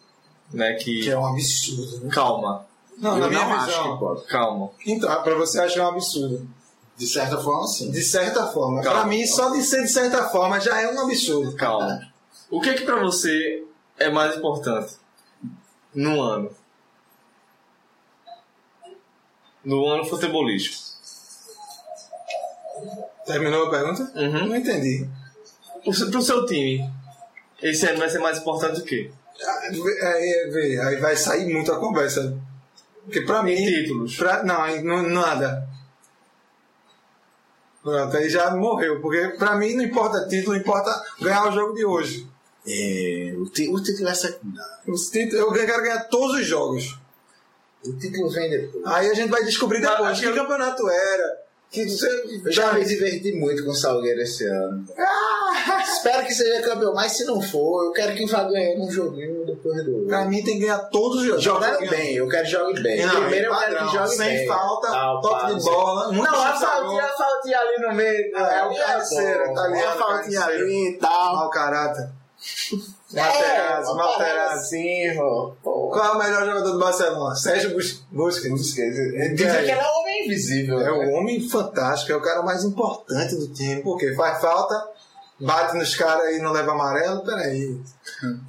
[0.52, 0.74] Né?
[0.74, 1.02] Que.
[1.04, 2.02] Que é um absurdo.
[2.06, 2.10] Né?
[2.12, 2.66] Calma,
[2.98, 3.94] Não, Eu na minha não acho visão.
[3.94, 4.26] que pode.
[4.28, 4.70] calma.
[4.86, 6.48] Então, pra você acha um absurdo.
[6.96, 7.89] De certa forma, sim.
[7.89, 8.82] De certa forma.
[8.84, 9.00] Calma.
[9.00, 11.56] Pra mim, só de ser de certa forma já é um absurdo.
[11.56, 12.12] Calma.
[12.54, 13.64] O que é que pra você
[13.97, 14.93] é mais importante
[15.95, 16.51] no ano?
[19.66, 20.78] No ano futebolístico.
[23.26, 24.04] Terminou a pergunta?
[24.16, 24.47] Uhum.
[24.49, 25.08] Não entendi.
[25.84, 26.88] O seu- Pro seu time,
[27.62, 29.12] esse ano vai ser mais importante o quê?
[30.04, 32.38] Aí, aí vai sair muito a conversa.
[33.04, 33.54] Porque pra mim.
[33.54, 34.16] Em títulos.
[34.16, 35.68] Pra, não, nada.
[37.82, 39.01] Pronto, aí já morreu.
[39.01, 42.32] Porque pra mim não importa título, importa ganhar o jogo de hoje.
[42.68, 43.49] É, o, o
[43.84, 44.72] título é secundário.
[44.88, 46.97] Os títulos, eu quero ganhar todos os jogos.
[47.86, 48.86] O título vem depois.
[48.86, 51.43] Aí a gente vai descobrir depois que que eu- campeonato era.
[51.70, 52.07] Que você,
[52.45, 54.86] Eu já me diverti muito com o Salgueiro esse ano.
[54.95, 55.82] Ah!
[55.82, 59.43] Espero que seja campeão, mas se não for, eu quero que vá ganhando um joguinho
[59.43, 60.05] depois do.
[60.07, 61.43] Pra mim tem que ganhar todos os jogos.
[61.43, 63.03] Jogando bem, eu quero que jogue bem.
[63.03, 64.47] Não, Primeiro eu padrão, quero que jogue sem bem.
[64.47, 66.11] falta, Tal, toque de sem- bola.
[66.14, 68.38] muito Não, a a faltinha, a faltinha ali no meio.
[68.38, 69.51] É, o é carniceiro, bom.
[69.53, 71.36] italiano, Uma faltinha ali e tal.
[71.38, 72.07] Mau caráter.
[73.14, 74.60] É, Materazzi, Materazzi.
[74.78, 75.16] assim.
[75.64, 77.36] Qual é o melhor jogador do Barcelona?
[77.36, 78.74] Sérgio Bus- Busquets.
[78.74, 79.66] Dizem aí?
[79.66, 80.80] que ele é um homem invisível.
[80.80, 80.91] É né?
[80.91, 83.82] o homem fantástico, é o cara mais importante do time.
[83.82, 84.89] Porque faz falta,
[85.39, 87.80] bate nos caras e não leva amarelo, peraí.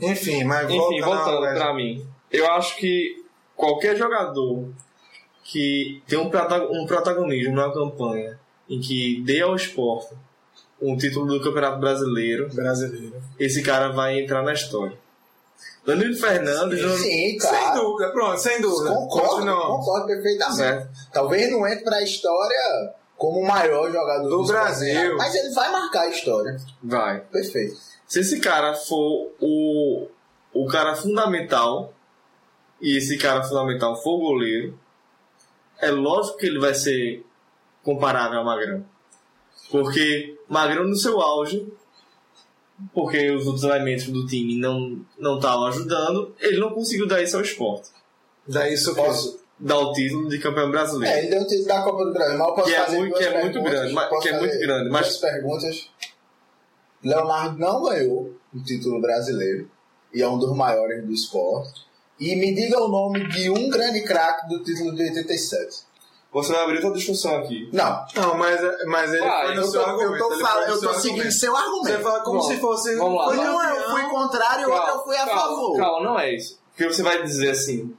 [0.01, 2.07] Enfim, mas Enfim, volta voltando pra mim.
[2.33, 3.23] Eu acho que
[3.55, 4.69] qualquer jogador
[5.45, 6.31] que tem um,
[6.73, 8.39] um protagonismo na campanha
[8.69, 10.15] em que dê ao esporte
[10.93, 13.15] um título do Campeonato Brasileiro, brasileiro.
[13.39, 14.97] esse cara vai entrar na história.
[15.87, 17.81] Danilo Fernandes, Sim, Sem claro.
[17.81, 18.91] dúvida, pronto, sem dúvida.
[18.91, 19.61] Concordo, Não.
[19.79, 20.57] concordo perfeitamente.
[20.57, 20.89] certo?
[21.13, 25.17] Talvez não entre pra história como o maior jogador Do esporte, Brasil.
[25.17, 26.57] Mas ele vai marcar a história.
[26.83, 27.21] Vai.
[27.21, 27.77] Perfeito.
[28.09, 30.07] Se esse cara for o,
[30.55, 31.93] o cara fundamental,
[32.81, 34.79] e esse cara fundamental for o goleiro,
[35.81, 37.25] é lógico que ele vai ser
[37.83, 38.85] comparável ao Magrão.
[39.71, 41.67] Porque Magrão no seu auge,
[42.93, 47.37] porque os outros elementos do time não não estavam ajudando, ele não conseguiu dar isso
[47.37, 47.89] ao esporte.
[48.47, 49.43] Daí isso Posso?
[49.59, 51.15] Dar o título de campeão brasileiro.
[51.17, 52.99] É, ele deu o título da Copa do Brasil, mas eu posso Que é fazer
[52.99, 55.91] muito- duas que é muito grande, mas- que é muito grande, mas- perguntas.
[57.03, 59.71] Leonardo não ganhou o título brasileiro
[60.13, 61.85] e é um dos maiores do esporte.
[62.19, 65.83] E me diga o nome de um grande craque do título de 87.
[66.35, 67.69] Você vai abrir toda a discussão aqui.
[67.73, 70.13] Não, Não, mas, mas ele Vai, foi no eu seu tô, argumento.
[70.25, 71.39] eu tô, falando- eu seu tô seguindo argumento.
[71.41, 71.97] seu argumento.
[71.97, 72.97] Você fala como Bom, se fosse.
[72.97, 73.29] vamos lá.
[73.29, 75.77] Um eu fui contrário, outro eu fui a calma, favor.
[75.79, 76.59] Calma, não é isso.
[76.71, 77.97] Porque você vai dizer assim: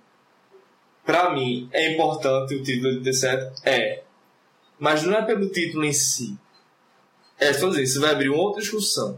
[1.06, 3.62] pra mim é importante o título de 87?
[3.64, 4.04] É.
[4.78, 6.38] Mas não é pelo título em si.
[7.40, 9.18] É só dizer, você vai abrir uma outra discussão.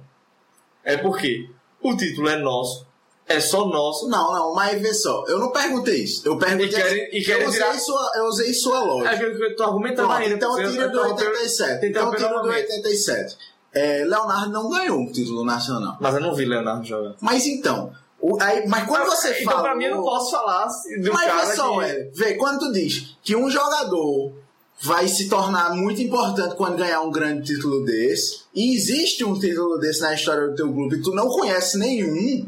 [0.84, 1.50] É porque
[1.82, 2.87] o título é nosso,
[3.28, 4.08] é só nosso.
[4.08, 6.22] Não, não, mas vê só, eu não perguntei isso.
[6.28, 6.68] Eu perguntei.
[6.68, 9.16] E querem- e querem eu, usei virar- sua, eu usei sua lógica.
[9.16, 10.36] É que eu tô argumentando Pronto, ainda.
[10.36, 11.80] então tira eu do tô interrompendo- 87.
[11.82, 12.72] tô Então tira do novamente.
[12.72, 13.38] 87.
[13.74, 15.98] É, Leonardo não ganhou um título nacional.
[16.00, 17.16] Mas eu não vi Leonardo jogar.
[17.22, 19.62] Mas então, o- aí, mas quando você então, fala.
[19.64, 21.86] pra mim, eu não posso falar um Mas cara vê só, que...
[21.86, 24.34] é, vê, quando tu diz que um jogador
[24.82, 29.78] vai se tornar muito importante quando ganhar um grande título desse, e existe um título
[29.80, 32.48] desse na história do teu clube e tu não conhece nenhum,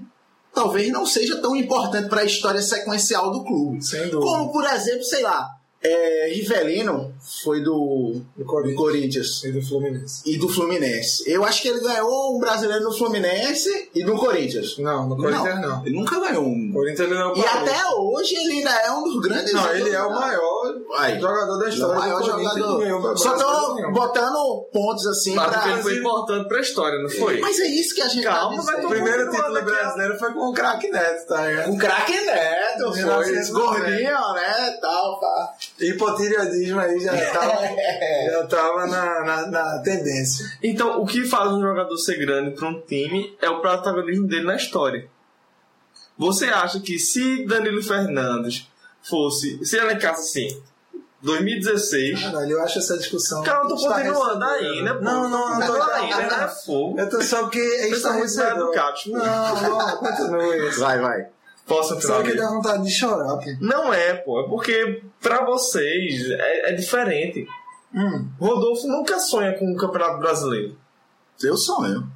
[0.54, 3.84] talvez não seja tão importante para a história sequencial do clube.
[3.84, 4.20] Sem dúvida.
[4.20, 5.48] Como, por exemplo, sei lá,
[5.82, 8.76] é, Rivelino foi do, Do do Corinthians.
[8.78, 10.22] Corinthians E do Fluminense.
[10.26, 11.24] e do Fluminense.
[11.32, 14.78] Eu acho que ele ganhou um brasileiro no Fluminense e no Corinthians.
[14.78, 15.86] Não, no Corinthians não.
[15.86, 16.70] Ele nunca ganhou um.
[16.70, 19.54] O Corinthians ele não E até hoje ele ainda é um dos grandes.
[19.54, 21.20] Não, ele é o da- maior Aí.
[21.20, 22.54] jogador da é história o maior Corinthians.
[22.56, 23.18] jogador.
[23.18, 25.58] Só tô botando pontos assim Mas pra.
[25.60, 27.40] porque ele foi importante pra história, não foi?
[27.40, 28.86] Mas é isso que a gente Calma, tá vai dizendo.
[28.86, 31.72] O primeiro título brasileiro foi com o craque Neto, tá ligado?
[31.72, 32.96] Um craque neto, foi.
[32.98, 33.52] 1990.
[33.80, 34.78] Gordinho, né?
[34.82, 35.54] Tal, pá.
[35.80, 37.62] Hipotireoidismo aí já tava,
[38.32, 40.46] já tava na, na, na tendência.
[40.64, 44.46] Então, o que faz um jogador ser grande para um time é o protagonismo dele
[44.46, 45.08] na história.
[46.18, 48.68] Você acha que se Danilo Fernandes
[49.02, 50.62] fosse, se elencasse assim,
[51.22, 53.44] 2016, Caralho, eu acho essa discussão.
[53.44, 55.02] cara, eu tô continuando ainda, pô.
[55.02, 56.48] Não, não, não tô Continuando ainda, né?
[56.66, 57.00] Fogo.
[57.00, 58.74] Eu tô só porque é estarrecedor.
[59.08, 60.80] Não, não, continue isso.
[60.82, 61.28] Vai, vai.
[61.68, 62.48] Posso Só que finalizar?
[62.50, 63.44] dá vontade de chorar, pô.
[63.62, 64.42] Não é, pô.
[64.42, 67.48] É porque pra vocês é, é diferente.
[67.94, 68.28] Hum.
[68.40, 70.76] Rodolfo nunca sonha com o Campeonato Brasileiro.
[71.44, 72.10] Eu sonho.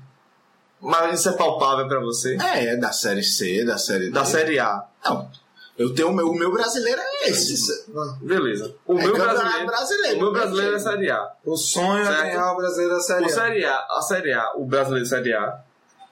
[0.82, 2.36] Mas isso é palpável pra você?
[2.42, 4.12] É, é da série C, da série D.
[4.12, 4.84] Da Série A.
[5.06, 5.30] Não.
[5.78, 7.86] Eu tenho o meu, o meu brasileiro é esse.
[8.22, 8.76] Beleza.
[8.86, 10.18] O É meu brasileiro, brasileiro.
[10.18, 11.32] o meu brasileiro é Série A.
[11.44, 12.22] O sonho Certo.
[12.22, 13.30] é ganhar o brasileiro da Série O A.
[13.30, 15.60] Série A, a Série A, o brasileiro Série A,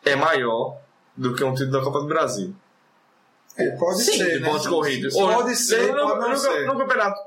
[0.03, 0.77] é maior
[1.15, 2.55] do que um título da Copa do Brasil.
[3.55, 4.49] É, pode Sim, ser, De né?
[4.49, 5.13] pontos corridos.
[5.13, 6.65] Pode ser, no, pode não no, ser.
[6.65, 7.19] no campeonato.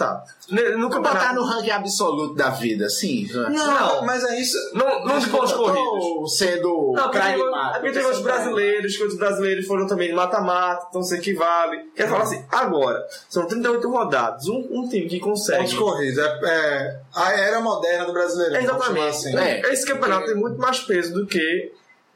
[0.00, 0.24] Tá.
[0.48, 1.34] No botar campeonato.
[1.34, 3.28] no ranking absoluto da vida, sim.
[3.34, 4.06] Não, Não.
[4.06, 4.56] mas é isso.
[4.72, 6.38] Não, não de pontos corridos.
[6.38, 7.80] sendo Não, porque tem, pragmático.
[7.80, 11.90] porque tem os brasileiros, que os brasileiros foram também de mata-mata, então se equivale.
[11.94, 15.58] Quer falar assim, agora, são 38 rodadas, um, um time que consegue.
[15.64, 16.18] Pontos corridos.
[16.18, 18.56] É, é a era moderna do brasileiro.
[18.56, 19.06] É, exatamente.
[19.06, 19.36] assim.
[19.36, 19.60] É.
[19.70, 21.72] Esse campeonato tem muito mais peso do que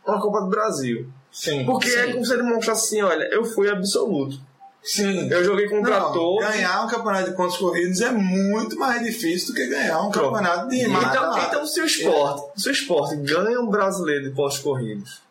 [0.06, 1.06] uma Copa do Brasil.
[1.30, 1.66] Sim.
[1.66, 1.98] Porque Sim.
[1.98, 4.38] é como se ele demonstrasse assim, olha, eu fui absoluto.
[4.84, 5.30] Sim.
[5.30, 6.46] Eu joguei contra Não, todos.
[6.46, 10.32] ganhar um campeonato de pontos corridos é muito mais difícil do que ganhar um Pronto.
[10.34, 11.46] campeonato de Então, mata-mata.
[11.48, 15.22] então, se o esporte, se o esporte ganha um brasileiro de pontos corridos,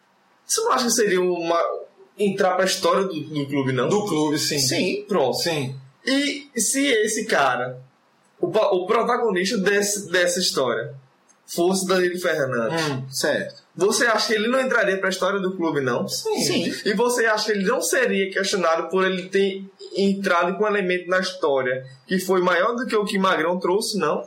[0.45, 1.59] você não acha que seria uma.
[2.17, 3.87] entrar pra história do, do clube, não?
[3.89, 4.57] Do clube, sim.
[4.59, 5.05] Sim.
[5.07, 5.37] Pronto.
[5.37, 5.75] Sim.
[6.05, 7.79] E se esse cara,
[8.39, 10.93] o, o protagonista desse, dessa história,
[11.47, 13.03] fosse Danilo Fernandes, Hum.
[13.09, 13.62] Certo.
[13.75, 16.07] Você acha que ele não entraria para a história do clube, não?
[16.07, 16.71] Sim.
[16.85, 19.65] E você acha que ele não seria questionado por ele ter
[19.97, 23.97] entrado com um elemento na história que foi maior do que o que Magrão trouxe,
[23.97, 24.23] não?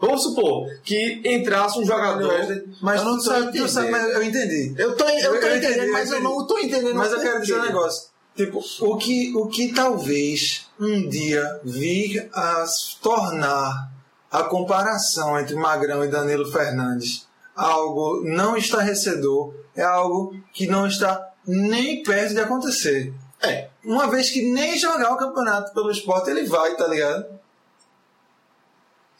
[0.00, 2.32] Vamos supor que entrasse um jogador.
[2.80, 4.74] Mas Eu não sabe, tu sabe, mas eu entendi.
[4.76, 6.94] Eu tô, eu tô Eu entendendo, entendi, mas eu eu não tô entendendo.
[6.94, 8.08] Mas eu o quero dizer um negócio.
[8.36, 12.64] Tipo, o que, o que talvez um dia vir a
[13.00, 13.92] tornar
[14.30, 21.32] a comparação entre Magrão e Danilo Fernandes algo não estarrecedor, é algo que não está
[21.46, 23.12] nem perto de acontecer.
[23.42, 23.68] É.
[23.84, 27.26] Uma vez que nem jogar o campeonato pelo esporte ele vai, tá ligado?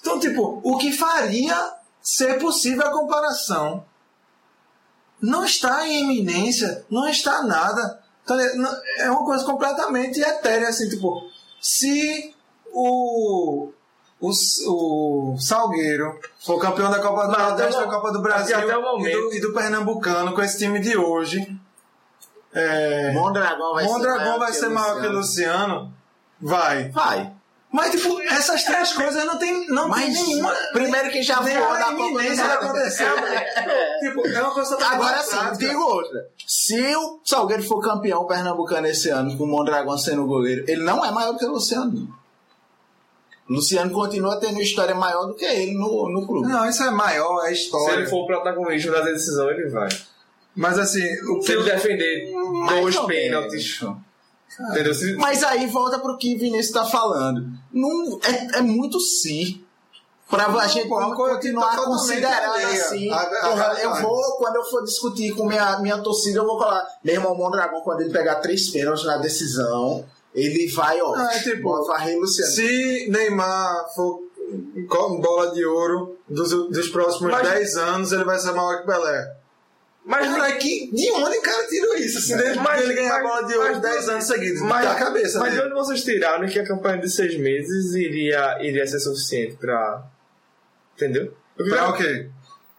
[0.01, 3.85] Então, tipo, o que faria ser possível a comparação
[5.21, 8.03] não está em eminência, não está nada.
[8.27, 8.37] Tá
[8.99, 11.23] É uma coisa completamente etérea, assim, tipo,
[11.61, 12.35] se
[12.73, 13.71] o,
[14.29, 18.77] o, o Salgueiro for campeão da Copa do Mas Nordeste, da Copa do Brasil até
[18.77, 21.47] o e, do, e do Pernambucano com esse time de hoje,
[22.53, 25.93] é, Mondragão vai ser Mondragão maior vai que ser maior que o Luciano?
[26.41, 26.89] Vai.
[26.91, 27.33] Vai.
[27.73, 30.53] Mas, tipo, essas três coisas não tem, não Mas tem nenhuma.
[30.73, 33.03] primeiro que já nem voou a na Copa do iminência Nordeste.
[33.03, 33.99] acontecer.
[33.99, 36.25] tipo, é uma coisa Agora sim, digo outra.
[36.47, 41.05] Se o Salgueiro for campeão pernambucano esse ano, com o Mondragão sendo goleiro, ele não
[41.05, 42.09] é maior que o Luciano.
[43.49, 46.49] Luciano continua tendo história maior do que ele no, no clube.
[46.49, 47.95] Não, isso é maior, é Se história.
[47.97, 49.89] ele for o protagonista da decisão, ele vai.
[50.57, 53.81] Mas assim, o Se que ele defender Mais dois pênaltis.
[54.71, 54.95] Entendeu?
[54.95, 57.47] Se- Mas aí volta pro que o Vinícius tá falando.
[57.73, 59.61] Não, é, é muito si.
[60.31, 63.11] Pra a gente que continuar tá considerando assim.
[63.11, 66.59] à- à porra, eu vou, quando eu for discutir com minha, minha torcida, eu vou
[66.59, 70.05] falar: meu irmão Mondragão, quando ele pegar três pênaltis na decisão,
[70.35, 71.17] ele vai, ó.
[71.17, 72.51] Não, é tipo, vai varrer Luciano.
[72.53, 74.21] se Neymar for
[74.89, 78.87] com bola de ouro dos, dos próximos Mas- 10 anos, ele vai ser maior que
[78.87, 79.37] Pelé.
[80.07, 82.19] Mas, Cara, que, de onde o cara tirou isso?
[82.19, 84.61] Assim, desde Mas- que ele ganhar a bola de ouro mas- 10 anos seguidos.
[84.61, 88.59] mas, da cabeça mas de onde vocês tiraram que a campanha de seis meses iria,
[88.63, 90.05] iria ser suficiente pra.
[90.95, 91.33] Entendeu?
[91.59, 92.29] Eu Pra o quê?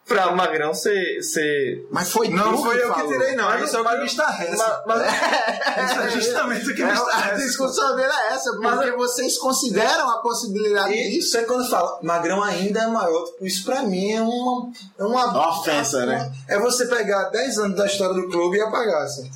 [0.08, 1.24] Pra Magrão ser.
[1.24, 1.88] ser...
[1.90, 3.12] Mas foi Não tu foi eu que falou.
[3.12, 3.46] tirei, não.
[3.46, 4.56] Mas Isso é o que me estarrece.
[4.56, 5.02] mas- mas-
[5.92, 7.46] Isso é justamente o que me É, a estarrece.
[7.48, 11.18] discussão dele é essa, porque Mas- vocês consideram a possibilidade E disso.
[11.30, 13.26] isso é quando fala, Magrão ainda é maior.
[13.26, 14.72] Tipo, Isso pra mim é uma.
[15.00, 16.32] É uma Ofensa, né?
[16.48, 19.30] É você pegar 10 anos da história do clube e apagar, assim.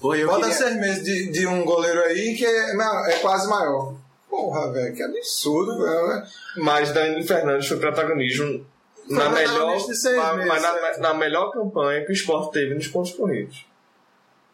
[0.00, 2.72] Pô, eu Bota queria- seis meses de, de um goleiro aí que é,
[3.12, 3.94] é quase maior.
[4.28, 6.22] Porra, velho, que absurdo, velho.
[6.56, 8.64] Mas Danilo Fernandes foi protagonismo
[9.08, 10.02] na melhor, na, meses,
[10.46, 10.96] mas na, é.
[10.98, 13.66] na melhor campanha que o esporte teve nos pontos corridos.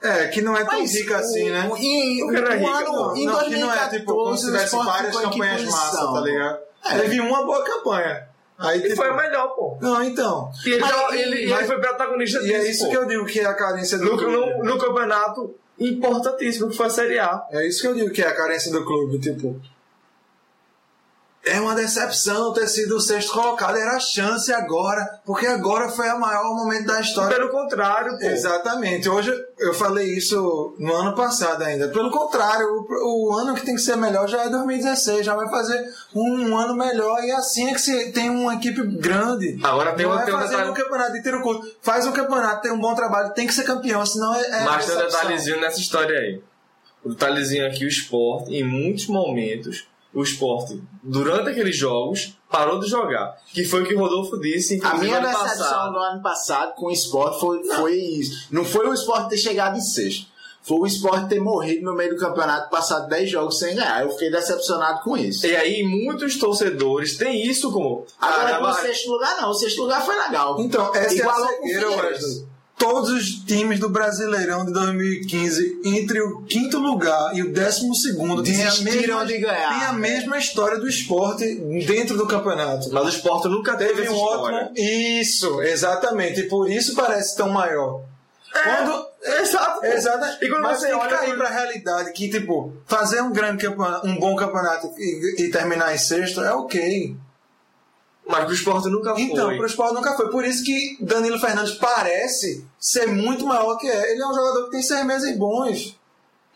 [0.02, 1.66] É, que não é tão Mas rica assim, né?
[1.70, 4.24] o- Em, Porque era o rica, ano, Não, em não, que não é tipo como
[4.24, 6.58] 2014, se o tivesse várias em que campanhas massa, tá ligado?
[6.84, 6.98] É.
[6.98, 8.28] Teve uma boa campanha.
[8.58, 9.78] Aí, E tipo, foi a melhor, pô.
[9.80, 10.50] Não, então.
[10.66, 12.90] E ele, Mas- ele, mas- ele foi protagonista E é disso, isso pô.
[12.90, 14.32] que eu digo que é a carência do no, clube.
[14.32, 17.42] no, no campeonato importantíssimo que foi a Série A.
[17.50, 19.60] É isso que eu digo que é a carência do clube, tipo.
[21.46, 26.08] É uma decepção ter sido o sexto colocado, era a chance agora, porque agora foi
[26.08, 27.36] o maior momento da história.
[27.36, 28.24] Pelo contrário, pô.
[28.24, 29.08] Exatamente.
[29.10, 31.88] Hoje eu falei isso no ano passado ainda.
[31.88, 35.48] Pelo contrário, o, o ano que tem que ser melhor já é 2016, já vai
[35.50, 35.84] fazer
[36.14, 39.58] um, ano melhor e assim é que se tem uma equipe grande.
[39.62, 41.66] Agora tem um- é tem um detalhe- um campeonato de tiro curto.
[41.82, 44.40] Faz um campeonato, tem um bom trabalho, tem que ser campeão, senão é.
[44.46, 46.42] é Mas tem um detalhezinho nessa história aí.
[47.04, 52.88] O detalhezinho aqui, o esporte, em muitos momentos, o esporte, durante aqueles jogos, parou de
[52.88, 53.36] jogar.
[53.52, 55.92] Que foi o que o Rodolfo disse, A minha decepção passado.
[55.92, 58.46] do ano passado com o esporte foi, foi isso.
[58.50, 60.32] Não foi o esporte ter chegado em sexto.
[60.62, 64.02] Foi o esporte ter morrido no meio do campeonato, passado 10 jogos sem ganhar.
[64.02, 65.46] Eu fiquei decepcionado com isso.
[65.46, 68.06] E aí, muitos torcedores têm isso como.
[68.18, 69.50] Agora, com o sexto lugar, não.
[69.50, 70.58] O sexto lugar foi legal.
[70.58, 72.18] Então, essa Igualou é a cegueira.
[72.76, 78.42] Todos os times do Brasileirão de 2015, entre o quinto lugar e o décimo segundo,
[78.42, 79.68] tem a, Desistiram mesma, de ganhar.
[79.78, 81.54] tem a mesma história do esporte
[81.86, 82.90] dentro do campeonato.
[82.92, 84.72] Mas o esporte nunca teve, Teve um ótimo.
[84.76, 86.40] Isso, exatamente.
[86.40, 88.02] E por isso parece tão maior.
[88.52, 89.06] Quando.
[89.40, 89.86] Exato.
[89.86, 90.44] Exato.
[90.44, 93.32] E quando Mas você tem que olha cair pro- pra realidade que, tipo, fazer um
[93.32, 97.16] grande campeonato, um bom campeonato e, e terminar em sexto é ok.
[98.26, 99.56] Mas pro esporte nunca Então, foi.
[99.58, 100.30] pro esporte nunca foi.
[100.30, 104.12] Por isso que Danilo Fernandes parece ser muito maior que é.
[104.12, 105.98] Ele é um jogador que tem seis meses bons.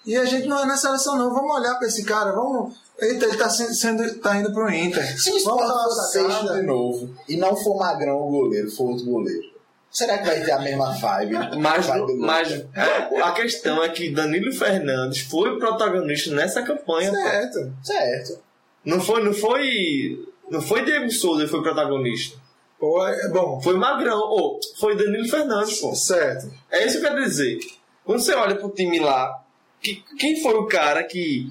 [0.06, 1.32] E a gente não é na seleção, não.
[1.34, 2.32] Vamos olhar pra esse cara.
[2.32, 2.74] Vamos.
[3.00, 5.04] Eita, ele tá, sendo, tá indo pro Inter.
[5.20, 6.60] Se o Vamos esporte for sexto sacada.
[6.60, 9.42] de novo e não for Magrão o goleiro, for outro goleiro,
[9.90, 11.36] será que vai ter a mesma vibe?
[11.60, 11.86] Mas,
[12.18, 12.64] mas
[13.22, 17.10] a questão é que Danilo Fernandes foi o protagonista nessa campanha.
[17.10, 17.16] pô.
[17.16, 17.72] Certo.
[17.84, 18.38] Certo.
[18.84, 20.26] Não foi, não foi.
[20.50, 22.38] Não foi Diego Souza que foi protagonista.
[22.78, 23.60] Pô, é bom.
[23.60, 25.94] Foi Magrão, ou foi Danilo Fernandes, pô.
[25.94, 26.50] Certo.
[26.70, 27.58] É isso que eu quero dizer.
[28.04, 29.42] Quando você olha pro time lá,
[29.82, 31.48] que- quem foi o cara que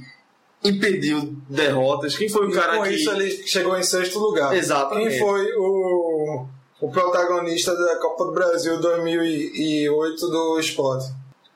[0.64, 2.16] impediu derrotas?
[2.16, 2.90] Quem foi o E cara com que.
[2.96, 4.56] isso ele chegou em sexto lugar.
[4.56, 5.10] Exatamente.
[5.10, 6.46] Quem foi o,
[6.82, 11.08] o protagonista da Copa do Brasil 2008 do esporte?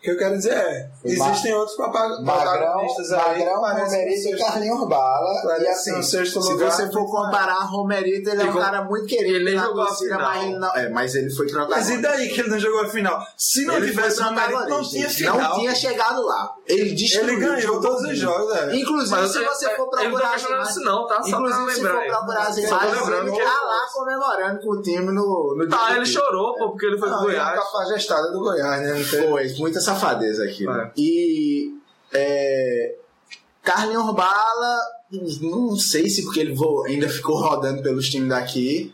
[0.01, 3.37] O que eu quero dizer é, existem outros protagonistas aí.
[3.45, 5.59] Magrão Romerito e Carlinhos Bala.
[5.61, 9.83] E assim, se você for comparar Romerito, ele é um cara muito querido ele jogou
[9.83, 10.19] a final.
[10.19, 10.75] mas ele não.
[10.75, 11.93] É, mas ele foi Mas protagonista.
[11.93, 13.23] e daí que ele não jogou a final?
[13.37, 15.37] Se não Ele tivesse Romerito, não tinha final.
[15.37, 16.51] Não tinha chegado lá.
[16.65, 17.27] Ele destruiu.
[17.33, 18.75] Ele ganhou todos os jogos, velho.
[18.75, 21.21] Inclusive, Mas se você for procurar as questionando imagens- não, tá?
[21.21, 25.55] Só Inclusive, se for procurar as imagens, ele tá lá comemorando com o time no,
[25.57, 27.59] no Tá, ele do- chorou, pô, porque ele foi pro Não, e a Goiás.
[27.59, 29.03] capa gestada do Goiás, né?
[29.03, 30.65] Foi, muita safadeza aqui.
[30.65, 30.91] né?
[30.95, 30.99] É.
[31.01, 31.73] E
[32.13, 32.95] é,
[33.63, 34.79] Carlinhos Bala,
[35.41, 36.55] não sei se porque ele
[36.87, 38.93] ainda ficou rodando pelos times daqui.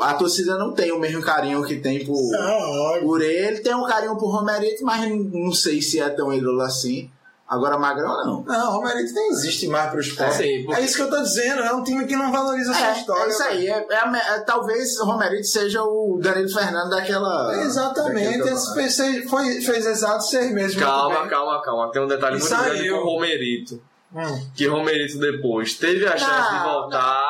[0.00, 3.58] A torcida não tem o mesmo carinho que tem por, Ah, por ele.
[3.60, 7.10] Tem um carinho por Romerito, mas não sei se é tão ídolo assim.
[7.48, 8.42] Agora Magrão não.
[8.42, 10.36] Não, o Romerito nem existe mais pro esporte.
[10.36, 12.74] Sim, porque- É isso que eu tô dizendo, é um time que não valoriza a
[12.74, 13.22] sua É, história.
[13.24, 13.66] é isso aí.
[13.68, 17.54] É, é é- talvez o Romerito seja o Danilo Fernando daquela.
[17.62, 20.74] Exatamente, daquele esse foi, fez exato seis meses.
[20.74, 21.90] muito Calma, calma, calma.
[21.90, 22.64] Tem um detalhe E muito saiu.
[22.74, 23.82] grande com o Romerito.
[24.14, 24.46] Hum.
[24.54, 27.24] Que Romerito depois teve a chance de Não, voltar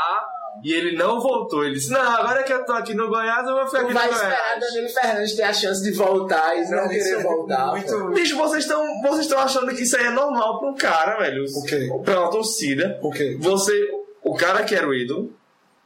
[0.64, 1.64] e ele não voltou.
[1.64, 3.94] Ele disse: Não, agora que eu tô aqui no Goiás, eu vou ficar aqui Tu
[3.94, 4.61] vai no esperar Goiás.
[4.61, 7.66] Danilo Fernandes ter a chance de voltar e não Isso querer é voltar.
[7.68, 11.44] muito- Bicho, vocês estão vocês achando que isso aí é normal pra um cara, velho.
[11.44, 11.88] O quê?
[12.04, 12.98] Pra uma torcida.
[13.02, 13.36] O quê?
[13.40, 13.88] Você,
[14.22, 15.32] o cara que era o ídolo,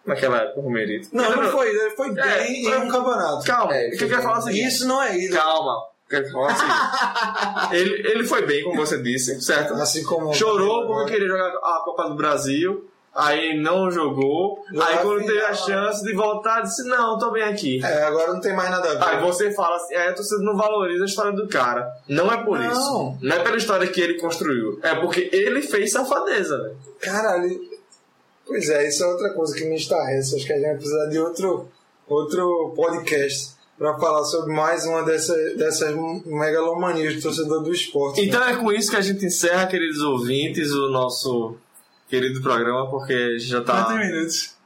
[0.07, 1.09] naquela época, o Romerito.
[1.13, 3.45] Não, ele não foi, ele foi É, bem foi- em um campeonato.
[3.45, 4.67] Calma, É, o que eu quero falar seguinte.
[4.69, 5.41] Isso não é ídolo.
[5.41, 5.73] Calma.
[6.11, 7.73] Eu quero falar o seguinte.
[7.73, 9.75] ele, ele foi bem, como você disse, certo?
[9.75, 10.33] Assim como.
[10.35, 12.89] Chorou porque queria jogar a Copa do Brasil.
[13.15, 14.65] Aí não jogou.
[14.73, 17.85] Jogar aí quando teve a chance de voltar, disse: Não, tô bem aqui.
[17.85, 19.05] É, agora não tem mais nada a ver.
[19.05, 21.93] Aí você fala assim: é, torcida não valoriza a história do cara.
[22.09, 22.73] Não é por Não.
[22.73, 23.19] isso.
[23.21, 24.79] Não é pela história que ele construiu.
[24.83, 26.77] É porque ele fez safadeza, velho.
[27.01, 27.61] Caralho.
[28.47, 30.35] Pois é, isso é outra coisa que me estarrece.
[30.37, 31.69] Acho que a gente vai precisar de outro,
[32.09, 35.95] outro podcast para falar sobre mais uma dessa, dessas
[36.25, 38.21] megalomanias do torcedor do esporte.
[38.21, 41.57] Então é com isso que a gente encerra, queridos ouvintes, o nosso
[42.13, 43.85] querido programa, porque já tá.
[43.85, 44.57] Quantos minutos?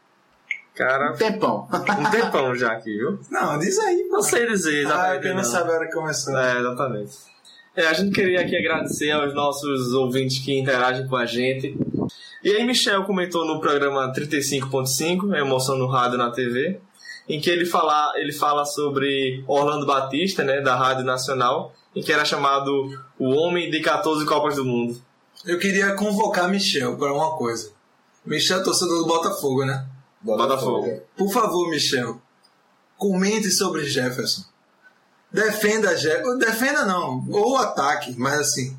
[0.75, 1.69] Cara, Um tempão.
[1.73, 3.21] um tempão já aqui, viu?
[3.31, 4.09] Não, diz aí.
[4.11, 5.23] Não sei dizer Ah, exatamente.
[5.23, 6.37] quem não sabe a hora que começou.
[6.37, 7.13] É, exatamente.
[7.77, 11.79] É, a gente queria aqui agradecer aos nossos ouvintes que interagem com a gente.
[12.43, 16.81] E aí, Michel comentou no programa 35.5, Emoção no Rádio na TV,
[17.29, 22.13] em que ele fala, ele fala sobre Orlando Batista, né, da Rádio Nacional, em que
[22.13, 24.97] era chamado o Homem de 14 Copas do Mundo.
[25.45, 27.71] Eu queria convocar Michel para uma coisa.
[28.25, 29.87] Michel é torcedor do Botafogo, né?
[30.21, 31.01] Botafogo.
[31.17, 32.21] Por favor, Michel,
[32.97, 34.43] comente sobre Jefferson.
[35.31, 36.39] Defenda Jefferson.
[36.39, 38.77] Defenda não, ou ataque, mas assim.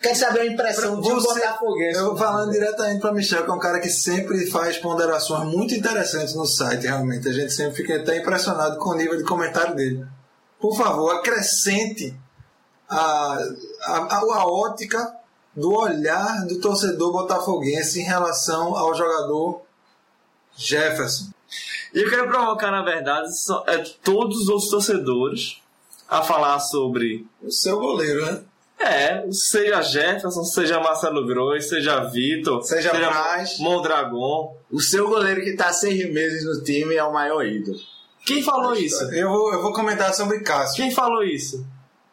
[0.00, 1.98] Quer saber a impressão de um Você- botafoguense?
[1.98, 6.34] Eu falando diretamente para Michel, que é um cara que sempre faz ponderações muito interessantes
[6.36, 7.28] no site, realmente.
[7.28, 10.06] A gente sempre fica até impressionado com o nível de comentário dele.
[10.60, 12.16] Por favor, acrescente
[12.88, 13.38] a,
[13.86, 15.12] a, a, a ótica
[15.56, 19.62] do olhar do torcedor botafoguense em relação ao jogador
[20.56, 21.26] Jefferson.
[21.94, 25.60] E eu quero provocar, na verdade, só- é, todos os outros torcedores
[26.08, 28.42] a falar sobre O seu goleiro, né?
[28.80, 33.58] É, seja Jefferson, seja Marcelo Gross, seja Vitor, Seja Braz.
[33.58, 34.56] Mondragon.
[34.70, 37.78] O seu goleiro que tá seis meses no time é o maior ídolo.
[38.24, 39.02] Quem falou isso?
[39.12, 40.76] Eu vou, eu vou comentar sobre Cássio.
[40.76, 41.66] Quem falou isso?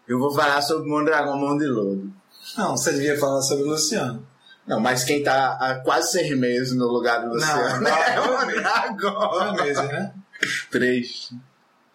[0.08, 2.12] Eu vou falar sobre o Mondragão Mão de Lodo.
[2.58, 4.26] Não, você devia falar sobre o Luciano.
[4.68, 8.40] Não, mas quem tá há quase seis meses no lugar do Luciano não, é o
[8.46, 9.30] Mondragão.
[9.30, 10.14] Dois meses, né?
[10.72, 11.30] Três.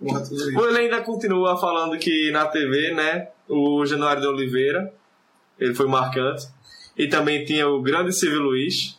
[0.00, 4.92] O ele ainda continua falando que na TV, né, o Januário de Oliveira,
[5.58, 6.48] ele foi marcante.
[6.96, 8.96] E também tinha o grande Silvio Luiz,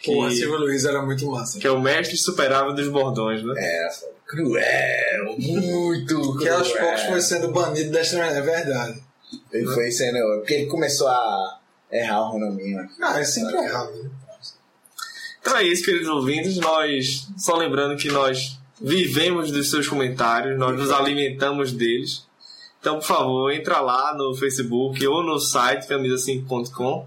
[0.00, 1.58] que, Porra, Silvio Luiz era muito massa.
[1.58, 3.54] que é o mestre superável dos bordões, né?
[3.56, 3.88] É,
[4.26, 6.84] cruel, muito Que aos cruel.
[6.84, 9.03] poucos foi sendo banido desta maneira, é verdade.
[9.54, 10.18] Ele foi sendo.
[10.38, 12.88] Porque ele começou a errar o Ronaminho.
[13.00, 13.92] Ah, é sempre errado.
[14.02, 14.10] né?
[15.40, 16.56] Então é isso, queridos ouvintes.
[16.56, 22.26] Nós, só lembrando que nós vivemos dos seus comentários, nós nos alimentamos deles.
[22.80, 27.06] Então, por favor, entra lá no Facebook ou no site camisa5.com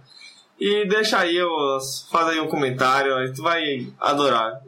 [0.59, 1.37] e deixa aí,
[2.09, 4.59] faz aí um comentário, a gente vai adorar.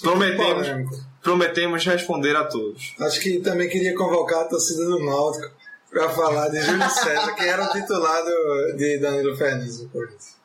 [0.00, 0.96] Prometemos, Polêmico.
[1.22, 2.94] prometemos responder a todos.
[2.98, 5.54] Acho que também queria convocar a torcida do Náutico
[5.90, 10.36] para falar de Júlio César, que era o titular do- de Danilo Fernandes no Corinthians.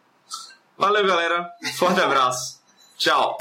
[0.77, 1.49] Valeu, galera.
[1.77, 2.59] Forte abraço.
[2.97, 3.37] Tchau.